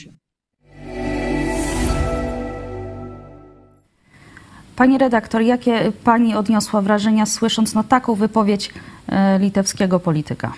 [4.76, 8.70] Pani redaktor, jakie pani odniosła wrażenia słysząc no, taką wypowiedź
[9.08, 10.52] e, litewskiego polityka?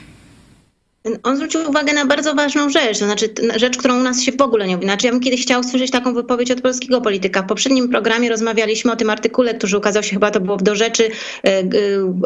[1.23, 4.43] On zwrócił uwagę na bardzo ważną rzecz, to znaczy rzecz, którą u nas się w
[4.43, 4.87] ogóle nie mówi.
[4.87, 7.43] Znaczy, ja bym kiedyś chciał słyszeć taką wypowiedź od polskiego polityka.
[7.43, 11.09] W poprzednim programie rozmawialiśmy o tym artykule, który ukazał się chyba to było do rzeczy
[11.47, 11.63] e,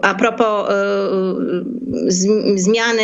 [0.02, 0.74] a propos e,
[2.54, 3.02] zmiany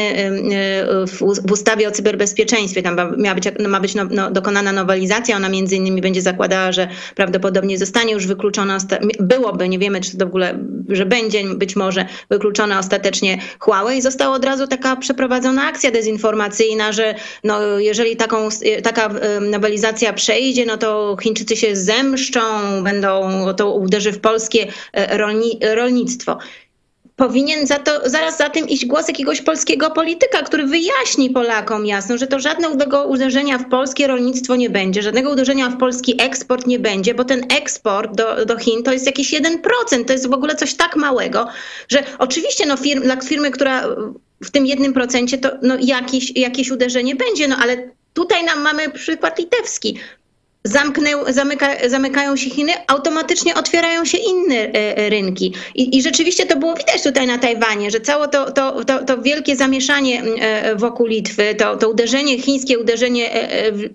[1.06, 2.82] w ustawie o cyberbezpieczeństwie.
[2.82, 5.36] Tam miała być, ma być no, no, dokonana nowelizacja.
[5.36, 8.78] Ona między innymi będzie zakładała, że prawdopodobnie zostanie już wykluczona,
[9.20, 10.58] byłoby, nie wiemy, czy to w ogóle,
[10.88, 14.02] że będzie być może wykluczona ostatecznie Huawei.
[14.02, 18.48] Została od razu taka przeprowadzona akcja dezinformacyjna, że no, jeżeli taką,
[18.82, 19.10] taka
[19.40, 22.40] nowelizacja przejdzie, no to Chińczycy się zemszczą,
[22.82, 26.38] będą, to uderzy w polskie e, rolni, rolnictwo.
[27.16, 32.18] Powinien za to, zaraz za tym iść głos jakiegoś polskiego polityka, który wyjaśni Polakom jasno,
[32.18, 36.78] że to żadnego uderzenia w polskie rolnictwo nie będzie, żadnego uderzenia w polski eksport nie
[36.78, 40.56] będzie, bo ten eksport do, do Chin to jest jakieś 1%, to jest w ogóle
[40.56, 41.48] coś tak małego,
[41.88, 43.84] że oczywiście no, firm, dla firmy, która
[44.44, 48.90] w tym jednym procencie to no, jakieś, jakieś uderzenie będzie, no ale tutaj nam mamy
[48.90, 49.98] przykład litewski
[50.64, 55.54] zamknę, zamyka, zamykają się Chiny, automatycznie otwierają się inne e, e, rynki.
[55.74, 59.22] I, I, rzeczywiście to było widać tutaj na Tajwanie, że całe to, to, to, to
[59.22, 63.30] wielkie zamieszanie e, wokół Litwy, to, to uderzenie, chińskie uderzenie
[63.72, 63.88] w,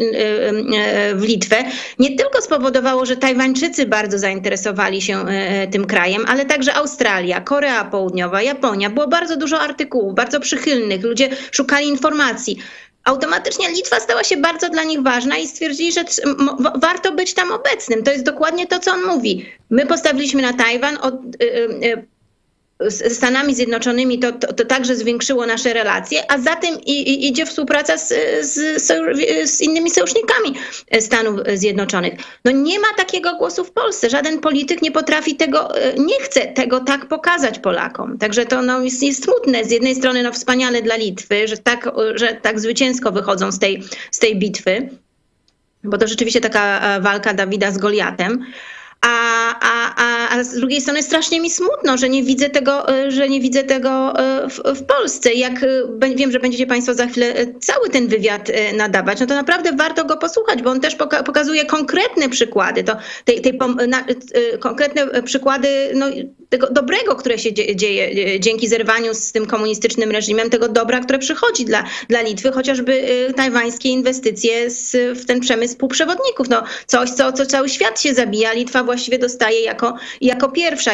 [1.15, 1.55] w Litwę,
[1.99, 5.25] nie tylko spowodowało, że Tajwańczycy bardzo zainteresowali się
[5.71, 8.89] tym krajem, ale także Australia, Korea Południowa, Japonia.
[8.89, 12.57] Było bardzo dużo artykułów, bardzo przychylnych, ludzie szukali informacji
[13.07, 16.03] automatycznie Litwa stała się bardzo dla nich ważna i stwierdzili, że
[16.75, 18.03] warto być tam obecnym.
[18.03, 19.45] To jest dokładnie to, co on mówi.
[19.69, 21.45] My postawiliśmy na Tajwan od, y,
[21.83, 22.07] y,
[22.83, 26.91] y, z Stanami Zjednoczonymi to, to, to, także zwiększyło nasze relacje, a za tym i,
[26.91, 28.81] i idzie współpraca z, z,
[29.49, 30.53] z, innymi sojusznikami
[30.99, 32.13] Stanów Zjednoczonych.
[32.45, 34.09] No nie ma takiego głosu w Polsce.
[34.09, 38.17] Żaden polityk nie potrafi tego, nie chce tego tak pokazać Polakom.
[38.17, 39.65] Także to no, jest, jest smutne.
[39.65, 43.83] Z jednej strony no, wspaniale dla Litwy, że tak, że tak zwycięsko wychodzą z tej,
[44.11, 44.89] z tej bitwy,
[45.83, 48.45] bo to rzeczywiście taka e, walka Dawida z Goliatem.
[49.01, 53.11] A, a, a, a z drugiej strony strasznie mi smutno, że nie widzę tego, e,
[53.11, 55.33] że nie widzę tego e, w, w Polsce.
[55.33, 59.71] Jak e, wiem, że będziecie Państwo za chwilę cały ten wywiad nadawać, no to naprawdę
[59.71, 64.05] warto go posłuchać, bo on też poka pokazuje konkretne przykłady, to tej, tej na,
[64.59, 66.05] konkretne przykłady no,
[66.49, 71.65] tego dobrego, które się dzieje dzięki zerwaniu z tym komunistycznym reżimem, tego dobra, które przychodzi
[71.65, 73.03] dla, dla Litwy, chociażby
[73.35, 76.49] tajwańskie inwestycje z, w ten przemysł półprzewodników.
[76.49, 78.53] No, coś, co, co cały świat się zabija.
[78.53, 80.91] Litwa właściwie dostaje jako, jako pierwsza,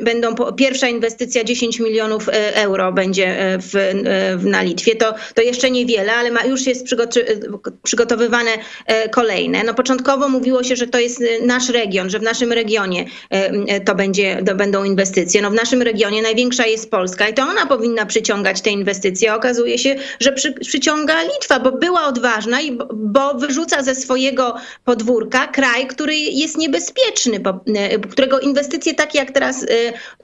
[0.00, 3.58] będą, pierwsza inwestycja 10 milionów e, euro będzie e, e,
[4.36, 4.96] w, na Litwie.
[4.96, 6.86] To, to jeszcze niewiele, ale ma, już jest
[7.82, 8.50] przygotowywane
[9.10, 9.64] kolejne.
[9.64, 13.04] No początkowo mówiło się, że to jest nasz region, że w naszym regionie
[13.84, 15.42] to, będzie, to będą inwestycje.
[15.42, 19.34] No w naszym regionie największa jest Polska i to ona powinna przyciągać te inwestycje.
[19.34, 24.56] Okazuje się, że przy, przyciąga Litwa, bo była odważna i bo, bo wyrzuca ze swojego
[24.84, 29.66] podwórka kraj, który jest niebezpieczny E, którego inwestycje takie jak teraz e,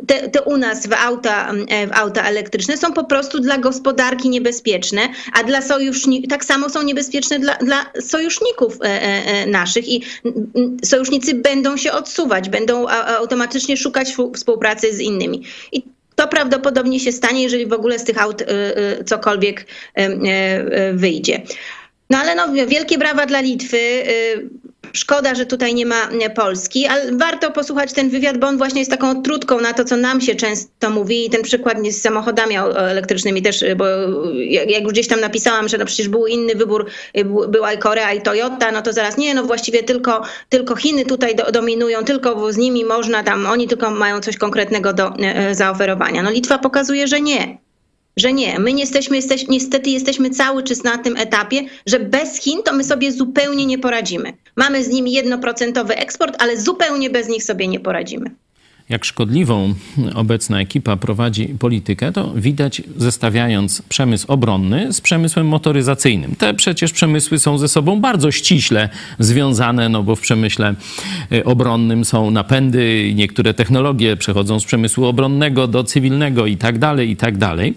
[0.07, 4.28] te, te u nas w auta, e, w auta elektryczne są po prostu dla gospodarki
[4.28, 5.00] niebezpieczne,
[5.32, 8.78] a dla sojuszników, tak samo są niebezpieczne dla, dla sojuszników
[9.46, 10.03] naszych i
[10.84, 15.42] sojusznicy będą się odsuwać, będą automatycznie szukać współpracy z innymi.
[15.72, 15.82] I
[16.16, 18.42] to prawdopodobnie się stanie, jeżeli w ogóle z tych aut
[19.07, 19.66] cokolwiek
[20.92, 21.42] wyjdzie.
[22.12, 23.78] No ale no, wielkie brawa dla Litwy
[24.92, 28.90] szkoda, że tutaj nie ma Polski, ale warto posłuchać ten wywiad, bo on właśnie jest
[28.90, 33.42] taką trutką na to, co nam się często mówi i ten przykład z samochodami elektrycznymi
[33.42, 33.84] też, bo
[34.34, 36.86] jak, jak już gdzieś tam napisałam, że no przecież był inny wybór,
[37.48, 41.36] była i Korea i Toyota, no to zaraz nie, no właściwie tylko, tylko Chiny tutaj
[41.36, 45.12] do, dominują, tylko z nimi można tam, oni tylko mają coś konkretnego do
[45.52, 46.22] zaoferowania.
[46.22, 47.58] No Litwa pokazuje, że nie
[48.16, 48.58] że nie.
[48.58, 52.84] My jesteśmy, jesteś, niestety jesteśmy cały czas na tym etapie, że bez Chin to my
[52.84, 54.32] sobie zupełnie nie poradzimy.
[54.56, 58.30] Mamy z nimi jednoprocentowy eksport, ale zupełnie bez nich sobie nie poradzimy
[58.88, 59.74] jak szkodliwą
[60.14, 66.34] obecna ekipa prowadzi politykę, to widać zestawiając przemysł obronny z przemysłem motoryzacyjnym.
[66.36, 70.74] Te przecież przemysły są ze sobą bardzo ściśle związane, no bo w przemyśle
[71.32, 77.10] y, obronnym są napędy, niektóre technologie przechodzą z przemysłu obronnego do cywilnego i tak dalej,
[77.10, 77.74] i tak dalej.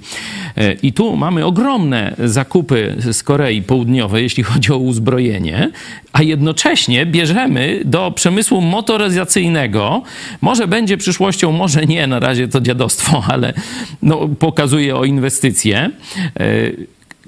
[0.57, 5.71] Y, I tu mamy ogromne zakupy z Korei Południowej, jeśli chodzi o uzbrojenie,
[6.13, 10.03] a jednocześnie bierzemy do przemysłu motoryzacyjnego,
[10.41, 13.53] może będzie przyszłością, może nie, na razie to dziadostwo, ale
[14.01, 15.91] no, pokazuje o inwestycje
[16.39, 16.41] e,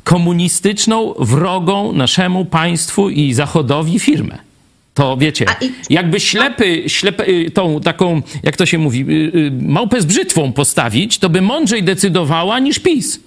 [0.03, 4.37] komunistyczną, wrogą naszemu państwu i zachodowi firmę.
[4.93, 5.45] To wiecie,
[5.89, 9.05] jakby ślepy, ślepy, tą taką, jak to się mówi,
[9.35, 13.19] y, małpę z brzytwą postawić, to by mądrzej decydowała niż PiS.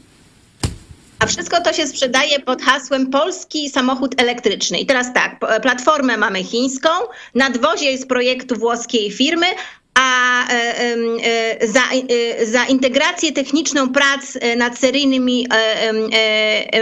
[1.19, 4.79] A wszystko to się sprzedaje pod hasłem polski samochód elektryczny.
[4.79, 6.89] I teraz tak, platformę mamy chińską,
[7.35, 9.47] nadwozie jest projektu włoskiej firmy,
[10.01, 10.55] a e,
[11.23, 15.47] e, za, e, za integrację techniczną prac nad seryjnymi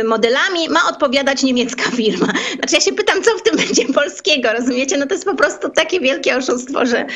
[0.08, 2.26] modelami ma odpowiadać niemiecka firma.
[2.56, 4.96] Znaczy ja się pytam, co w tym będzie polskiego, rozumiecie?
[4.96, 7.06] No to jest po prostu takie wielkie oszustwo, że...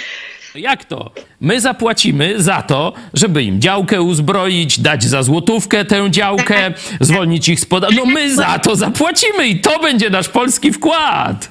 [0.54, 1.10] Jak to?
[1.40, 7.60] My zapłacimy za to, żeby im działkę uzbroić, dać za złotówkę tę działkę, zwolnić ich
[7.60, 7.96] z podatku.
[7.96, 11.48] No my za to zapłacimy i to będzie nasz polski wkład.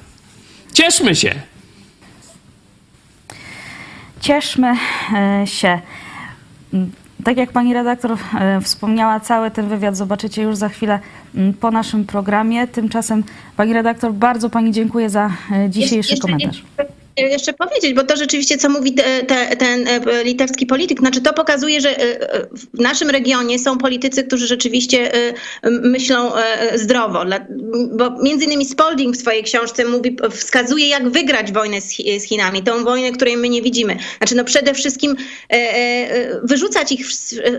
[0.72, 1.34] Cieszmy się
[4.22, 4.74] cieszmy
[5.14, 5.80] e, się.
[6.74, 6.90] Mm,
[7.24, 10.98] tak jak pani redaktor e, wspomniała, cały ten wywiad zobaczycie już za chwilę
[11.34, 12.66] mm, po naszym programie.
[12.66, 13.24] Tymczasem
[13.56, 16.64] pani redaktor, bardzo pani dziękuję za e, dzisiejszy komentarz.
[17.16, 21.20] Jeszcze jeszcze powiedzieć, bo to rzeczywiście, co mówi te, te, ten e, litewski polityk, znaczy
[21.20, 25.12] to pokazuje, że e, e, w naszym regionie są politycy, którzy rzeczywiście
[25.64, 26.32] myślą
[26.74, 27.24] zdrowo.
[27.92, 32.62] Bo między innymi Spalding w swojej książce mówi, wskazuje, jak wygrać wojnę z, z Chinami,
[32.62, 33.96] tą wojnę, której my nie widzimy.
[34.18, 35.16] Znaczy no przede wszystkim
[36.42, 37.06] wyrzucać ich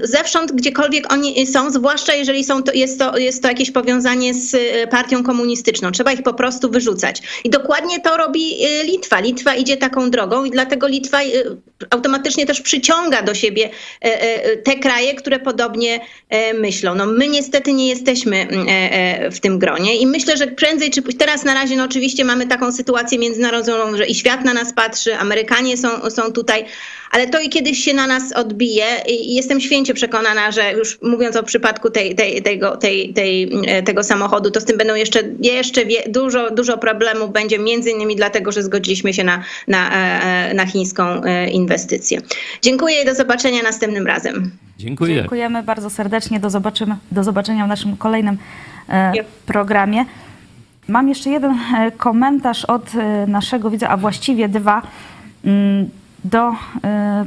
[0.01, 4.55] zewsząd, gdziekolwiek oni są, zwłaszcza jeżeli są to, jest, to, jest to jakieś powiązanie z
[4.89, 5.91] partią komunistyczną.
[5.91, 7.21] Trzeba ich po prostu wyrzucać.
[7.43, 9.19] I dokładnie to robi Litwa.
[9.19, 11.57] Litwa Litwa idzie taką drogą i dlatego Litwa y,
[11.89, 13.69] automatycznie też przyciąga do siebie
[14.01, 16.95] e, e, te kraje, które podobnie e, myślą.
[16.95, 21.43] No my niestety nie jesteśmy mm, w tym gronie i myślę, że prędzej czy teraz
[21.43, 25.77] na razie no oczywiście mamy taką sytuację międzynarodową, że i świat na nas patrzy, Amerykanie
[25.77, 26.65] są, są tutaj,
[27.13, 31.35] ale to i kiedyś się na nas odbije i jestem święcie przekonana, że już mówiąc
[31.35, 33.51] o przypadku tej, tej, tego, tej, tej,
[33.85, 38.15] tego samochodu, to z tym będą jeszcze, jeszcze wie, dużo, dużo problemów będzie między innymi
[38.15, 39.91] dlatego, że zgodziliśmy się na, na,
[40.53, 42.21] na chińską inwestycję.
[42.61, 44.51] Dziękuję i do zobaczenia następnym razem.
[44.77, 45.15] Dziękuję.
[45.15, 46.39] Dziękujemy bardzo serdecznie.
[46.39, 48.37] Do, zobaczymy, do zobaczenia w naszym kolejnym
[48.89, 49.13] e,
[49.45, 50.05] programie.
[50.87, 54.81] Mam jeszcze jeden e, komentarz od e, naszego widza, a właściwie dwa,
[56.23, 56.53] do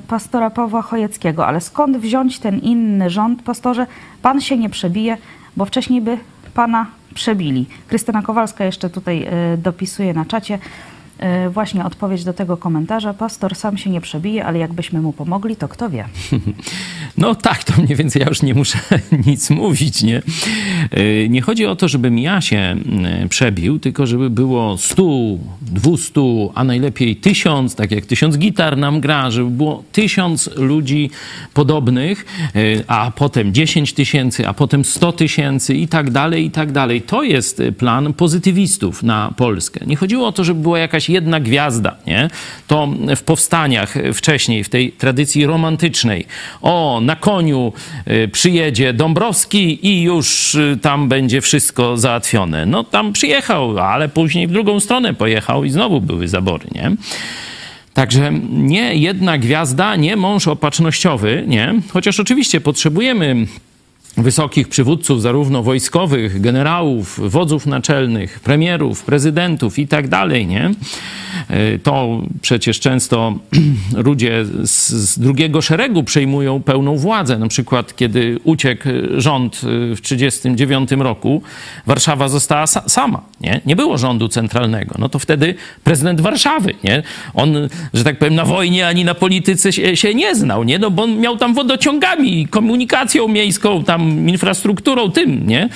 [0.09, 1.47] pastora Pawła Chojeckiego.
[1.47, 3.87] Ale skąd wziąć ten inny rząd, pastorze?
[4.23, 5.17] Pan się nie przebije,
[5.57, 6.19] bo wcześniej by
[6.55, 7.67] pana przebili.
[7.89, 9.29] Krystyna Kowalska jeszcze tutaj
[9.59, 10.59] dopisuje na czacie.
[11.19, 13.15] E, właśnie odpowiedź do tego komentarza.
[13.15, 16.05] Pastor sam się nie przebije, ale jakbyśmy mu pomogli, to kto wie.
[17.19, 18.79] No tak, to mniej więcej ja już nie muszę
[19.27, 20.23] nic mówić, nie?
[20.91, 22.77] E, nie chodzi o to, żebym ja się e,
[23.29, 25.03] przebił, tylko żeby było 100,
[25.63, 26.21] 200,
[26.55, 31.11] a najlepiej 1000, tak jak 1000 gitar nam gra, żeby było 1000 ludzi
[31.55, 32.27] podobnych,
[32.87, 37.03] a potem 10 tysięcy, a potem 100 tysięcy i tak dalej, i tak dalej.
[37.03, 39.87] To jest plan pozytywistów na Polskę.
[39.87, 42.31] Nie chodziło o to, żeby była jakaś jedna gwiazda, nie?
[42.67, 46.27] To w powstaniach wcześniej, w tej tradycji romantycznej,
[46.63, 47.73] o, na koniu
[48.09, 52.67] y, przyjedzie Dąbrowski i już y, tam będzie wszystko załatwione.
[52.67, 56.91] No tam przyjechał, ale później w drugą stronę pojechał i znowu były zabory, nie?
[57.95, 61.75] Także nie jedna gwiazda, nie mąż opatrznościowy, nie?
[61.93, 63.47] Chociaż oczywiście potrzebujemy
[64.17, 70.71] wysokich przywódców, zarówno wojskowych, generałów, wodzów naczelnych, premierów, prezydentów i tak dalej, nie?
[71.49, 73.35] E, to przecież często
[74.09, 77.39] ludzie z, z drugiego szeregu przejmują pełną władzę.
[77.39, 79.57] Na przykład, kiedy uciekł rząd
[79.97, 81.43] w 1939 roku,
[81.87, 83.61] Warszawa została sa sama, nie?
[83.67, 84.95] Nie było rządu centralnego.
[84.99, 85.55] No to wtedy
[85.85, 87.03] prezydent Warszawy, nie?
[87.35, 90.79] On, że tak powiem, na wojnie ani na polityce się, się nie znał, nie?
[90.79, 95.69] No bo on miał tam wodociągami, komunikacją miejską, tam infrastrukturą, tym, nie?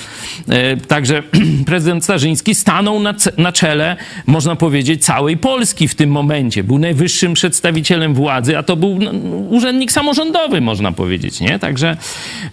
[0.49, 1.23] E, także
[1.65, 3.95] prezydent Starzyński stanął na, na czele,
[4.27, 6.63] można powiedzieć, całej Polski w tym momencie.
[6.63, 9.11] Był najwyższym przedstawicielem władzy, a to był no,
[9.49, 11.59] urzędnik samorządowy, można powiedzieć, nie?
[11.59, 11.97] Także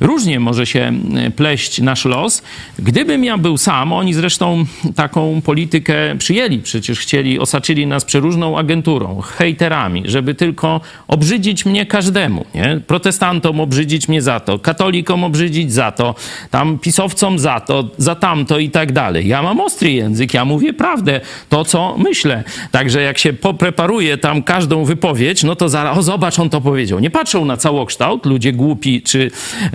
[0.01, 2.43] różnie może się e, pleść nasz los.
[2.79, 4.65] Gdybym ja był sam, oni zresztą
[4.97, 12.45] taką politykę przyjęli, przecież chcieli, osaczyli nas przeróżną agenturą, hejterami, żeby tylko obrzydzić mnie każdemu,
[12.55, 12.81] nie?
[12.87, 16.15] Protestantom obrzydzić mnie za to, katolikom obrzydzić za to,
[16.51, 19.29] tam pisowcom za to, za tamto i tak dalej.
[19.29, 22.45] Ja mam ostry język, ja mówię prawdę, to co myślę.
[22.71, 26.99] Także jak się popreparuje tam każdą wypowiedź, no to zaraz, o zobacz, on to powiedział.
[26.99, 29.31] Nie patrzą na całokształt, ludzie głupi czy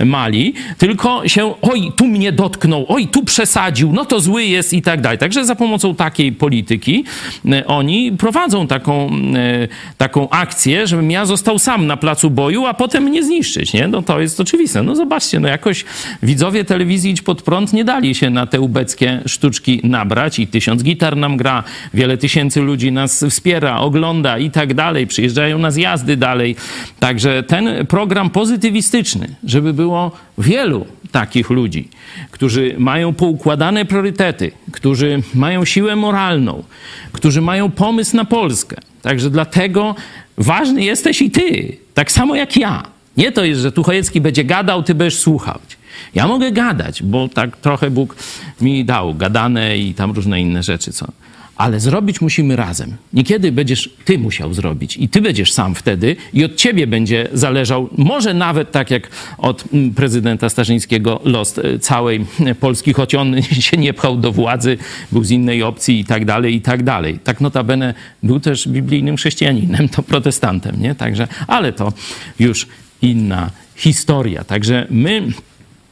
[0.06, 4.82] mali, tylko się, oj, tu mnie dotknął, oj, tu przesadził, no to zły jest i
[4.82, 5.18] tak dalej.
[5.18, 7.04] Także za pomocą takiej polityki
[7.52, 9.68] e, oni prowadzą taką, e,
[9.98, 13.88] taką akcję, żebym ja został sam na placu boju, a potem mnie zniszczyć, nie?
[13.88, 14.84] No to jest oczywiste.
[14.84, 15.83] No zobaczcie, no jakoś
[16.24, 20.84] widzowie telewizji Idź Pod Prąd nie dali się na te ubeckie sztuczki nabrać i tysiąc
[20.84, 21.64] gitar nam gra,
[21.94, 26.56] wiele tysięcy ludzi nas wspiera, ogląda i tak dalej, przyjeżdżają na zjazdy dalej.
[27.00, 31.88] Także ten program pozytywistyczny, żeby było wielu takich ludzi,
[32.32, 36.64] którzy mają poukładane priorytety, którzy mają siłę moralną,
[37.12, 38.78] którzy mają pomysł na Polskę.
[39.02, 39.96] Także dlatego
[40.38, 42.93] ważny jesteś i ty, tak samo jak ja.
[43.18, 45.78] Nie to jest, że tu Chojecki będzie gadał, ty będziesz słuchać.
[46.16, 48.16] Ja mogę gadać, bo tak trochę Bóg
[48.61, 51.07] mi dał gadane i tam różne inne rzeczy, co.
[51.55, 52.95] Ale zrobić musimy razem.
[53.14, 57.89] Niekiedy będziesz ty musiał zrobić i ty będziesz sam wtedy i od ciebie będzie zależał,
[57.97, 62.26] może nawet tak jak od mm, prezydenta Starzyńskiego los e, całej
[62.59, 64.78] Polski, choć on się nie pchał do władzy,
[65.11, 67.20] był z innej opcji i tak dalej, i tak dalej.
[67.24, 67.93] Tak notabene
[68.24, 70.95] był też biblijnym chrześcijaninem, to protestantem, nie?
[70.95, 71.93] Także, ale to
[72.39, 72.68] już
[73.04, 74.43] inna historia.
[74.43, 75.28] Także my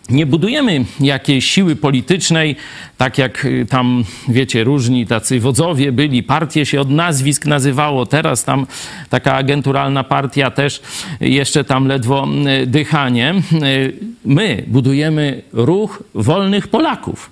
[0.09, 2.55] nie budujemy jakiejś siły politycznej,
[2.97, 8.43] tak jak y, tam, wiecie, różni tacy wodzowie byli, partie się od nazwisk nazywało, teraz
[8.43, 8.68] tam
[9.09, 10.82] taka agenturalna partia też
[11.20, 12.28] jeszcze tam ledwo
[12.64, 13.34] y, dychanie.
[13.64, 13.93] Y,
[14.26, 17.30] my budujemy ruch wolnych Polaków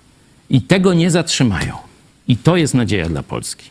[0.50, 1.78] i tego nie zatrzymają.
[2.28, 3.70] I to jest nadzieja dla Polski.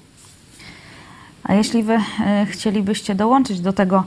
[1.45, 1.99] A jeśli wy
[2.51, 4.05] chcielibyście dołączyć do tego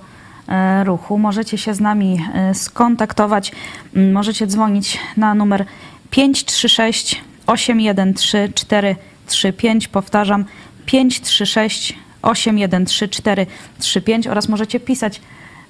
[0.84, 1.18] ruchu.
[1.18, 3.52] Możecie się z nami e, skontaktować.
[3.96, 5.66] Mm, możecie dzwonić na numer
[6.10, 9.88] 536 813 435.
[9.88, 10.46] Powtarzam
[10.86, 15.22] 536 813 435 oraz możecie pisać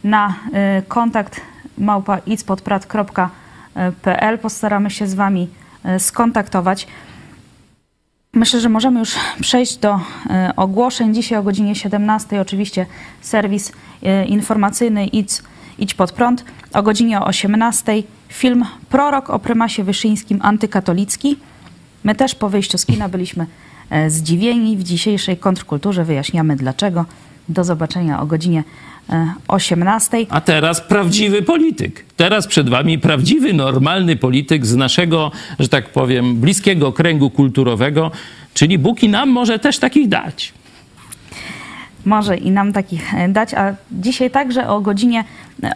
[0.03, 1.41] na e, kontakt
[1.77, 2.17] małpa
[4.37, 5.47] Postaramy się z Wami
[5.99, 6.87] skontaktować.
[8.33, 11.13] Myślę, że możemy już przejść do e, ogłoszeń.
[11.13, 12.85] Dzisiaj o godzinie 17 oczywiście
[13.21, 13.73] serwis e,
[14.27, 15.31] informacyjny Idź,
[15.79, 16.45] Idź pod prąd.
[16.73, 21.37] O godzinie 18 film Prorok o prymasie wyszyńskim antykatolicki.
[22.03, 23.45] My też po wyjściu z kina byliśmy
[23.89, 24.77] e, zdziwieni.
[24.77, 27.05] W dzisiejszej kontrkulturze wyjaśniamy dlaczego.
[27.49, 28.63] Do zobaczenia o godzinie
[29.47, 30.25] 18.
[30.29, 32.05] A teraz prawdziwy polityk.
[32.17, 38.11] Teraz przed wami prawdziwy, normalny polityk z naszego, że tak powiem, bliskiego kręgu kulturowego,
[38.53, 40.53] czyli Bóg i nam może też takich dać.
[42.05, 45.23] Może i nam takich e, dać, a dzisiaj także o godzinie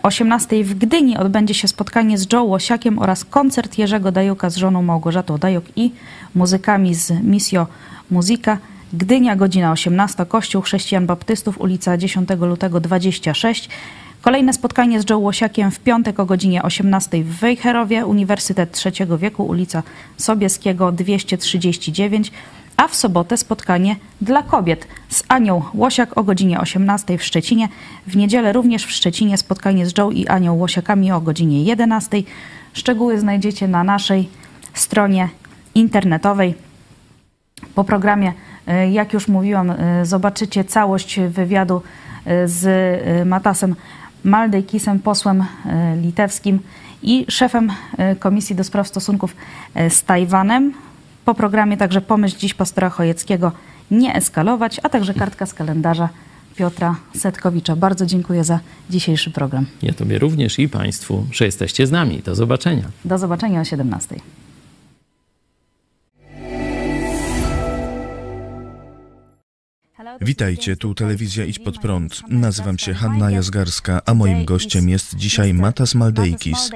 [0.04, 4.82] 18 w Gdyni odbędzie się spotkanie z Joe Łosiakiem oraz koncert Jerzego Dajuka z żoną
[4.82, 5.92] Małgorzatą Dajuk i
[6.36, 7.68] muzykami z Misio
[8.12, 8.58] Muzyka.
[8.94, 13.70] Gdynia, godzina 18, Kościół Chrześcijan Baptystów, ulica 10 lutego 26.
[14.22, 19.44] Kolejne spotkanie z Joe Łosiakiem w piątek o godzinie 18 w Wejherowie, Uniwersytet Trzeciego Wieku,
[19.44, 19.84] ulica
[20.18, 22.32] Sobieskiego 239,
[22.78, 27.70] a w sobotę spotkanie dla kobiet z Anią Łosiak o godzinie 18 w Szczecinie.
[28.08, 32.24] W niedzielę również w Szczecinie spotkanie z Joe i Anią Łosiakami o godzinie 11.
[32.74, 34.30] Szczegóły znajdziecie na naszej
[34.74, 35.30] stronie
[35.76, 36.56] internetowej.
[37.76, 38.34] Po programie
[38.68, 41.82] E, jak już mówiłam, e, zobaczycie całość wywiadu
[42.26, 42.66] e, z
[43.26, 43.76] Matasem
[44.24, 45.46] Maldejkisem, posłem
[46.02, 46.60] litewskim
[47.04, 47.72] i szefem
[48.20, 49.36] Komisji do Spraw Stosunków
[49.90, 50.74] z Tajwanem.
[51.26, 53.52] Po programie także pomyśl dziś pastora Chojeckiego
[53.92, 56.10] nie eskalować, a także kartka z kalendarza
[56.56, 57.76] Piotra Setkowicza.
[57.76, 58.60] Bardzo dziękuję za
[58.90, 59.66] dzisiejszy program.
[59.82, 62.22] Ja Tobie również i Państwu, że jesteście z nami.
[62.26, 62.84] Do zobaczenia.
[63.06, 64.16] Do zobaczenia o 17.
[70.22, 72.22] Witajcie, tu telewizja Idź Pod Prąd.
[72.30, 76.70] Nazywam się Hanna Jazgarska, a moim gościem jest dzisiaj Matas Maldeikis,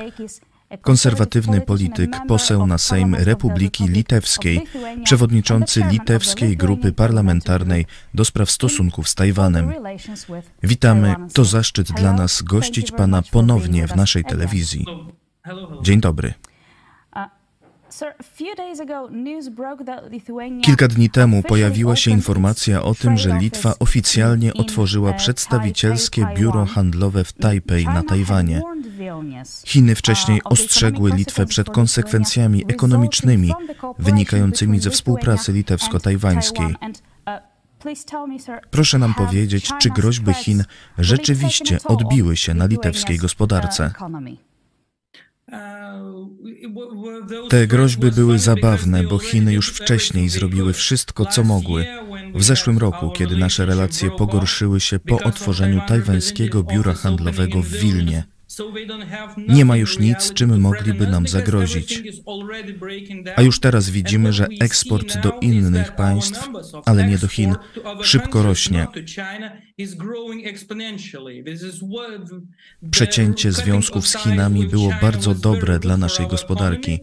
[0.81, 4.61] konserwatywny polityk, poseł na Sejm Republiki Litewskiej,
[5.03, 9.73] przewodniczący litewskiej grupy parlamentarnej do spraw stosunków z Tajwanem.
[10.63, 14.85] Witamy, to zaszczyt dla nas gościć Pana ponownie w naszej telewizji.
[15.81, 16.33] Dzień dobry.
[20.61, 27.23] Kilka dni temu pojawiła się informacja o tym, że Litwa oficjalnie otworzyła przedstawicielskie biuro handlowe
[27.23, 28.61] w Tajpej na Tajwanie.
[29.65, 33.53] Chiny wcześniej ostrzegły Litwę przed konsekwencjami ekonomicznymi
[33.99, 36.75] wynikającymi ze współpracy litewsko-tajwańskiej.
[38.71, 40.63] Proszę nam powiedzieć, czy groźby Chin
[40.97, 43.91] rzeczywiście odbiły się na litewskiej gospodarce?
[47.49, 51.87] Te groźby były zabawne, bo Chiny już wcześniej zrobiły wszystko, co mogły.
[52.35, 58.23] W zeszłym roku, kiedy nasze relacje pogorszyły się po otworzeniu tajwańskiego biura handlowego w Wilnie.
[59.47, 62.03] Nie ma już nic, czym mogliby nam zagrozić.
[63.35, 66.49] A już teraz widzimy, że eksport do innych państw,
[66.85, 67.55] ale nie do Chin,
[68.01, 68.87] szybko rośnie.
[72.91, 76.99] Przecięcie związków z Chinami było bardzo dobre dla naszej gospodarki.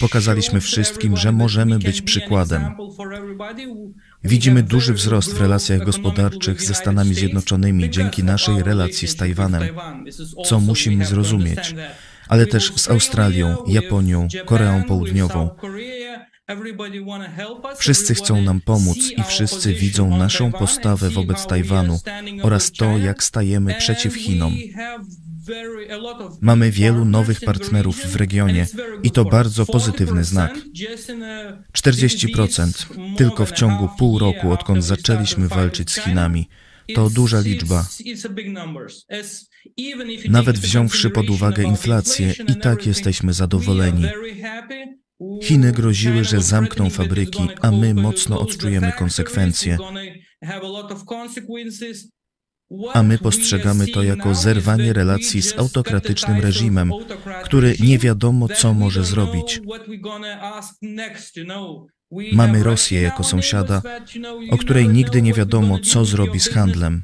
[0.00, 2.62] Pokazaliśmy wszystkim, że możemy być przykładem.
[4.24, 9.62] Widzimy duży wzrost w relacjach gospodarczych ze Stanami Zjednoczonymi dzięki naszej relacji z Tajwanem,
[10.44, 11.74] co musimy zrozumieć,
[12.28, 15.50] ale też z Australią, Japonią, Koreą Południową.
[17.76, 22.00] Wszyscy chcą nam pomóc i wszyscy widzą naszą postawę wobec Tajwanu
[22.42, 24.54] oraz to, jak stajemy przeciw Chinom.
[26.40, 28.66] Mamy wielu nowych partnerów w regionie
[29.02, 30.58] i to bardzo pozytywny znak.
[31.78, 36.48] 40% tylko w ciągu pół roku, odkąd zaczęliśmy walczyć z Chinami.
[36.94, 37.86] To duża liczba.
[40.28, 44.04] Nawet wziąwszy pod uwagę inflację, i tak jesteśmy zadowoleni.
[45.42, 49.78] Chiny groziły, że zamkną fabryki, a my mocno odczujemy konsekwencje.
[52.94, 56.90] A my postrzegamy to jako zerwanie relacji z autokratycznym reżimem,
[57.44, 59.60] który nie wiadomo, co może zrobić.
[62.32, 63.82] Mamy Rosję jako sąsiada,
[64.50, 67.02] o której nigdy nie wiadomo, co zrobi z handlem.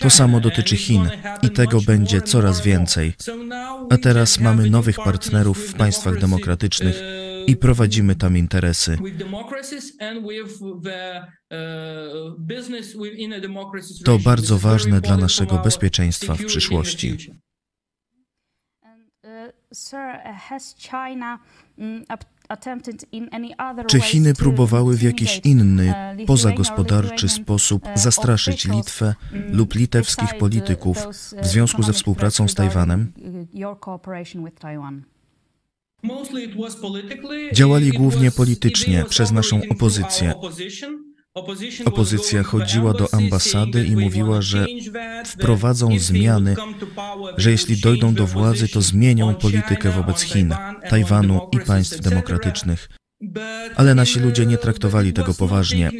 [0.00, 1.10] To samo dotyczy Chin
[1.42, 3.12] i tego będzie coraz więcej.
[3.90, 7.02] A teraz mamy nowych partnerów w państwach demokratycznych
[7.46, 8.98] i prowadzimy tam interesy.
[14.04, 17.18] To bardzo ważne dla naszego bezpieczeństwa w przyszłości.
[23.86, 25.94] Czy Chiny próbowały w jakiś inny,
[26.26, 30.98] pozagospodarczy sposób zastraszyć Litwę lub litewskich polityków
[31.42, 33.12] w związku ze współpracą z Tajwanem?
[37.52, 40.34] Działali głównie politycznie przez naszą opozycję.
[41.84, 44.66] Opozycja chodziła do ambasady i mówiła, że
[45.26, 46.56] wprowadzą zmiany,
[47.36, 50.54] że jeśli dojdą do władzy, to zmienią politykę wobec Chin,
[50.90, 52.88] Tajwanu i państw demokratycznych.
[53.76, 55.90] Ale nasi ludzie nie traktowali tego poważnie.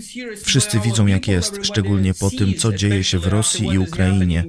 [0.43, 4.45] Wszyscy widzą, jak jest, szczególnie po tym, co dzieje się w Rosji i Ukrainie.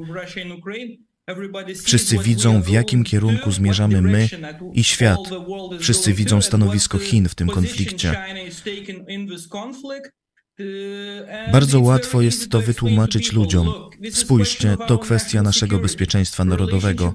[1.83, 4.29] Wszyscy widzą, w jakim kierunku zmierzamy my
[4.73, 5.19] i świat.
[5.79, 8.15] Wszyscy widzą stanowisko Chin w tym konflikcie.
[11.51, 13.73] Bardzo łatwo jest to wytłumaczyć ludziom.
[14.11, 17.13] Spójrzcie, to kwestia naszego bezpieczeństwa narodowego.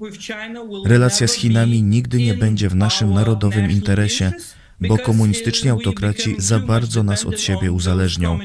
[0.87, 4.33] Relacja z Chinami nigdy nie będzie w naszym narodowym interesie,
[4.81, 8.39] bo komunistyczni autokraci za bardzo nas od siebie uzależnią.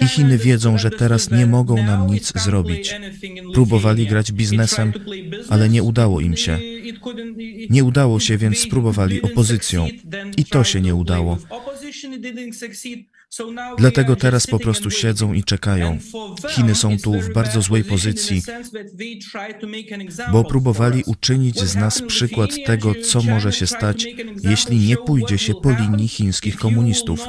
[0.00, 2.94] I Chiny wiedzą, że teraz nie mogą nam nic zrobić.
[3.54, 4.92] Próbowali grać biznesem,
[5.48, 6.58] ale nie udało im się.
[7.70, 9.88] Nie udało się, więc spróbowali opozycją.
[10.36, 11.38] I to się nie udało.
[13.78, 15.98] Dlatego teraz po prostu siedzą i czekają.
[16.48, 18.42] Chiny są tu w bardzo złej pozycji,
[20.32, 24.06] bo próbowali uczynić z nas przykład tego, co może się stać,
[24.42, 27.28] jeśli nie pójdzie się po linii chińskich komunistów.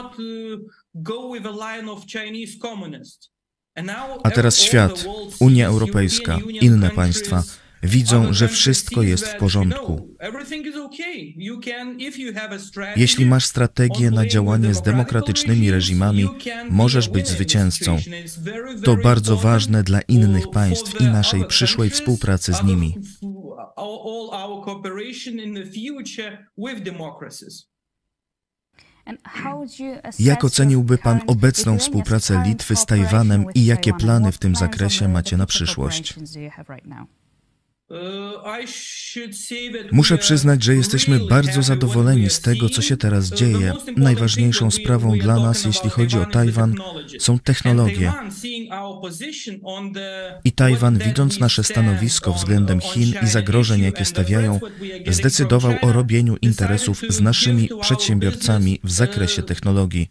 [4.23, 5.05] A teraz świat,
[5.39, 7.43] Unia Europejska, inne państwa
[7.83, 10.15] Widzą, że wszystko jest w porządku.
[12.95, 16.27] Jeśli masz strategię na działanie z demokratycznymi reżimami,
[16.69, 17.97] możesz być zwycięzcą.
[18.83, 22.95] To bardzo ważne dla innych państw i naszej przyszłej współpracy z nimi.
[30.19, 35.37] Jak oceniłby Pan obecną współpracę Litwy z Tajwanem i jakie plany w tym zakresie macie
[35.37, 36.15] na przyszłość?
[39.91, 43.73] Muszę przyznać, że jesteśmy bardzo zadowoleni z tego, co się teraz dzieje.
[43.97, 46.75] Najważniejszą sprawą dla nas, jeśli chodzi o Tajwan,
[47.19, 48.13] są technologie.
[50.43, 54.59] I Tajwan, widząc nasze stanowisko względem Chin i zagrożeń, jakie stawiają,
[55.07, 60.09] zdecydował o robieniu interesów z naszymi przedsiębiorcami w zakresie technologii.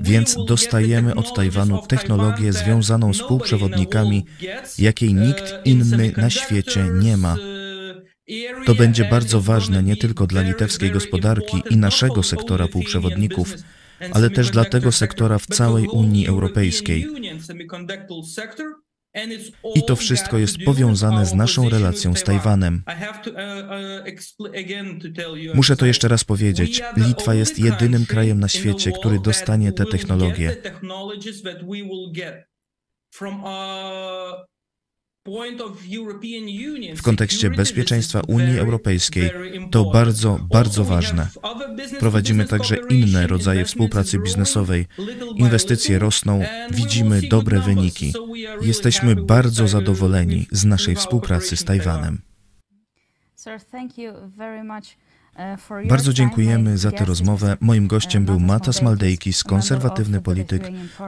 [0.00, 4.26] Więc dostajemy od Tajwanu technologię związaną z półprzewodnikami,
[4.78, 7.36] jakiej nikt inny na świecie nie ma.
[8.66, 13.54] To będzie bardzo ważne nie tylko dla litewskiej gospodarki i naszego sektora półprzewodników,
[14.12, 17.06] ale też dla tego sektora w całej Unii Europejskiej.
[19.74, 22.82] I to wszystko jest powiązane z naszą relacją z Tajwanem.
[25.54, 26.82] Muszę to jeszcze raz powiedzieć.
[26.96, 30.56] Litwa jest jedynym krajem na świecie, który dostanie te technologie.
[36.96, 39.30] W kontekście bezpieczeństwa Unii Europejskiej
[39.70, 41.28] to bardzo, bardzo ważne.
[42.00, 44.86] Prowadzimy także inne rodzaje współpracy biznesowej.
[45.36, 48.12] Inwestycje rosną, widzimy dobre wyniki.
[48.60, 52.22] Jesteśmy bardzo zadowoleni z naszej współpracy z Tajwanem.
[55.88, 57.56] Bardzo dziękujemy za tę rozmowę.
[57.60, 60.62] Moim gościem był Matas Maldeikis, konserwatywny polityk,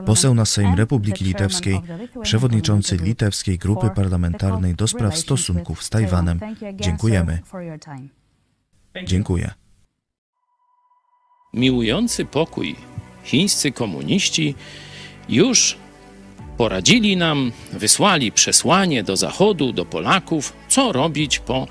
[0.07, 1.81] poseł na Sejm Republiki Litewskiej,
[2.23, 6.41] przewodniczący Litewskiej Grupy Parlamentarnej do spraw stosunków z Tajwanem.
[6.75, 7.39] Dziękujemy.
[9.05, 9.51] Dziękuję.
[11.55, 12.77] Miłujący pokój
[13.25, 14.55] chińscy komuniści
[15.29, 15.77] już
[16.57, 21.67] poradzili nam, wysłali przesłanie do Zachodu, do Polaków, co robić po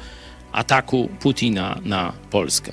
[0.51, 2.71] ataku Putina na Polskę.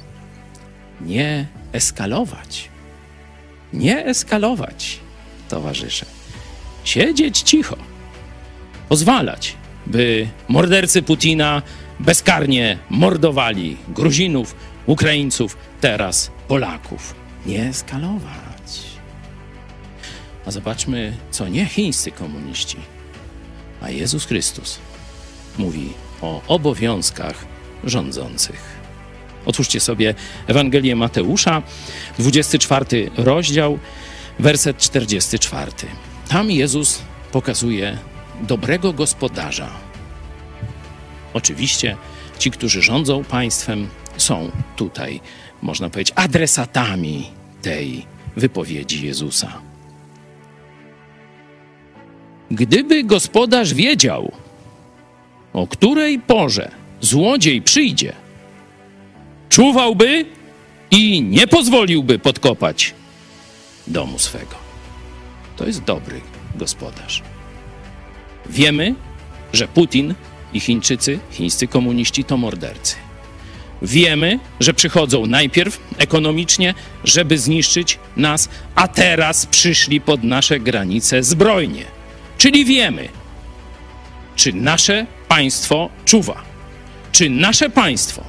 [1.01, 2.69] Nie eskalować.
[3.73, 5.01] Nie eskalować,
[5.49, 6.07] towarzysze.
[6.85, 7.77] Siedzieć cicho.
[8.89, 9.57] Pozwalać,
[9.87, 11.63] by mordercy Putina
[12.01, 14.55] bezkarnie mordowali Gruzinów,
[14.87, 17.15] Ukraińców, teraz Polaków.
[17.47, 18.83] Nie eskalować.
[20.47, 22.77] A zobaczmy, co nie chińscy komuniści,
[23.81, 24.79] a Jezus Chrystus
[25.59, 25.93] mówi
[26.23, 27.54] o obowiązkach
[27.87, 28.85] rządzących.
[29.47, 30.15] Otwórzcie sobie
[30.47, 31.63] Ewangelię Mateusza,
[32.19, 33.79] 24 rozdział,
[34.39, 35.73] werset 44.
[36.29, 37.03] Tam Jezus
[37.33, 37.99] pokazuje
[38.43, 39.71] dobrego gospodarza.
[41.35, 41.97] Oczywiście
[42.39, 45.21] ci, którzy rządzą państwem, są tutaj,
[45.63, 47.31] można powiedzieć, adresatami
[47.63, 48.07] tej
[48.37, 49.53] wypowiedzi Jezusa.
[52.51, 54.33] Gdyby gospodarz wiedział,
[55.53, 58.13] o której porze złodziej przyjdzie,
[59.49, 60.27] czuwałby
[60.91, 62.95] i nie pozwoliłby podkopać
[63.87, 64.57] domu swego.
[65.57, 66.21] To jest dobry
[66.55, 67.23] gospodarz.
[68.51, 68.95] Wiemy,
[69.53, 70.15] że Putin
[70.53, 72.97] i Chińczycy, chińscy komuniści to mordercy.
[73.83, 76.75] Wiemy, że przychodzą najpierw ekonomicznie,
[77.05, 81.85] żeby zniszczyć nas, a teraz przyszli pod nasze granice zbrojnie.
[82.39, 83.09] Czyli wiemy,
[84.37, 86.54] czy nasze państwo czuwa
[87.15, 88.25] czy nasze państwo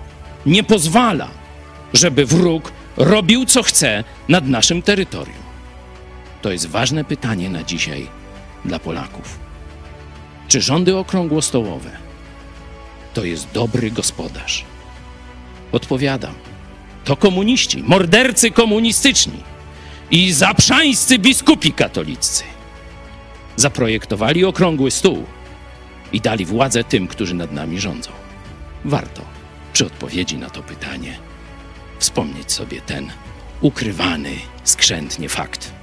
[0.45, 1.27] nie pozwala,
[1.93, 5.45] żeby wróg robił co chce nad naszym terytorium?
[6.41, 8.07] To jest ważne pytanie na dzisiaj
[8.65, 9.39] dla Polaków.
[10.47, 11.89] Czy rządy okrągłostołowe
[13.13, 14.65] to jest dobry gospodarz?
[15.71, 16.33] Odpowiadam.
[17.05, 19.43] To komuniści, mordercy komunistyczni
[20.11, 22.43] i zaprzańscy biskupi katoliccy
[23.55, 25.23] zaprojektowali okrągły stół
[26.11, 28.24] i dali władzę tym, którzy nad nami rządzą
[28.85, 29.21] warto
[29.73, 31.17] przy odpowiedzi na to pytanie
[31.99, 33.11] wspomnieć sobie ten
[33.61, 34.31] ukrywany
[34.63, 35.74] skrzętnie fakt.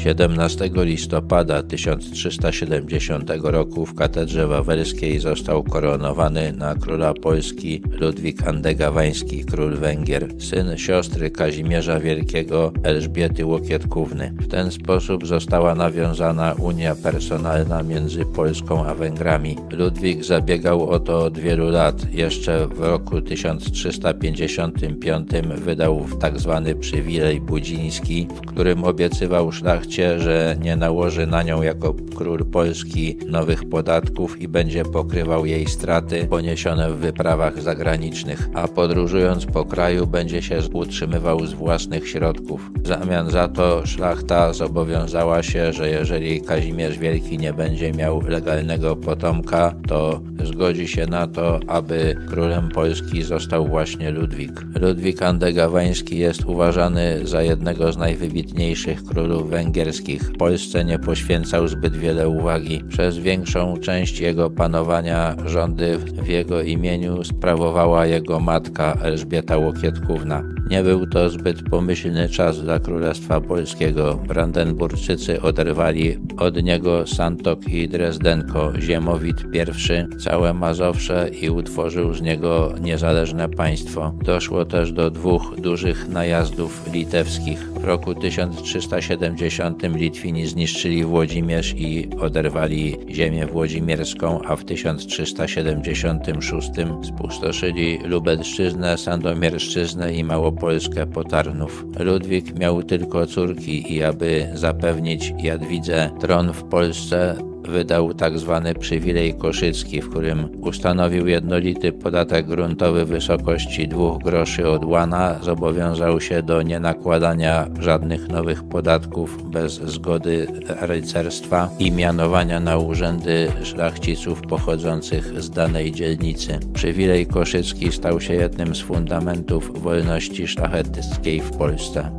[0.00, 9.76] 17 listopada 1370 roku w katedrze wawelskiej został koronowany na króla Polski Ludwik Andegawański, król
[9.76, 14.32] Węgier, syn siostry Kazimierza Wielkiego Elżbiety Łokietkówny.
[14.40, 19.56] W ten sposób została nawiązana unia personalna między Polską a Węgrami.
[19.70, 22.12] Ludwik zabiegał o to od wielu lat.
[22.12, 26.62] Jeszcze w roku 1355 wydał tzw.
[26.64, 33.16] Tak przywilej budziński, w którym obiecywał szlachcie, że nie nałoży na nią jako król Polski
[33.26, 40.06] nowych podatków i będzie pokrywał jej straty poniesione w wyprawach zagranicznych, a podróżując po kraju
[40.06, 42.70] będzie się utrzymywał z własnych środków.
[42.82, 48.96] W zamian za to szlachta zobowiązała się, że jeżeli Kazimierz Wielki nie będzie miał legalnego
[48.96, 54.52] potomka, to zgodzi się na to, aby królem Polski został właśnie Ludwik.
[54.80, 59.50] Ludwik Andegawański jest uważany za jednego z najwybitniejszych królów
[59.80, 60.32] węgierskich.
[60.38, 62.84] Polsce nie poświęcał zbyt wiele uwagi.
[62.88, 70.42] Przez większą część jego panowania rządy w jego imieniu sprawowała jego matka Elżbieta Łokietkówna.
[70.70, 74.18] Nie był to zbyt pomyślny czas dla Królestwa Polskiego.
[74.28, 82.74] Brandenburczycy oderwali od niego Santok i Drezdenko, Ziemowit I, całe Mazowsze i utworzył z niego
[82.80, 84.14] niezależne państwo.
[84.24, 87.72] Doszło też do dwóch dużych najazdów litewskich.
[87.72, 96.70] W roku 1370 Litwini zniszczyli Włodzimierz i oderwali ziemię włodzimierską, a w 1376
[97.02, 101.84] spustoszyli Lubelszczyznę, Sandomierszczyznę i Małopolskę Potarnów.
[101.98, 108.60] Ludwik miał tylko córki i aby zapewnić Jadwidze tron w Polsce, wydał tzw.
[108.64, 115.38] Tak przywilej koszycki, w którym ustanowił jednolity podatek gruntowy w wysokości 2 groszy od łana,
[115.42, 120.46] zobowiązał się do nienakładania żadnych nowych podatków bez zgody
[120.80, 126.58] rycerstwa i mianowania na urzędy szlachciców pochodzących z danej dzielnicy.
[126.74, 132.10] Przywilej koszycki stał się jednym z fundamentów wolności szlacheckiej w Polsce.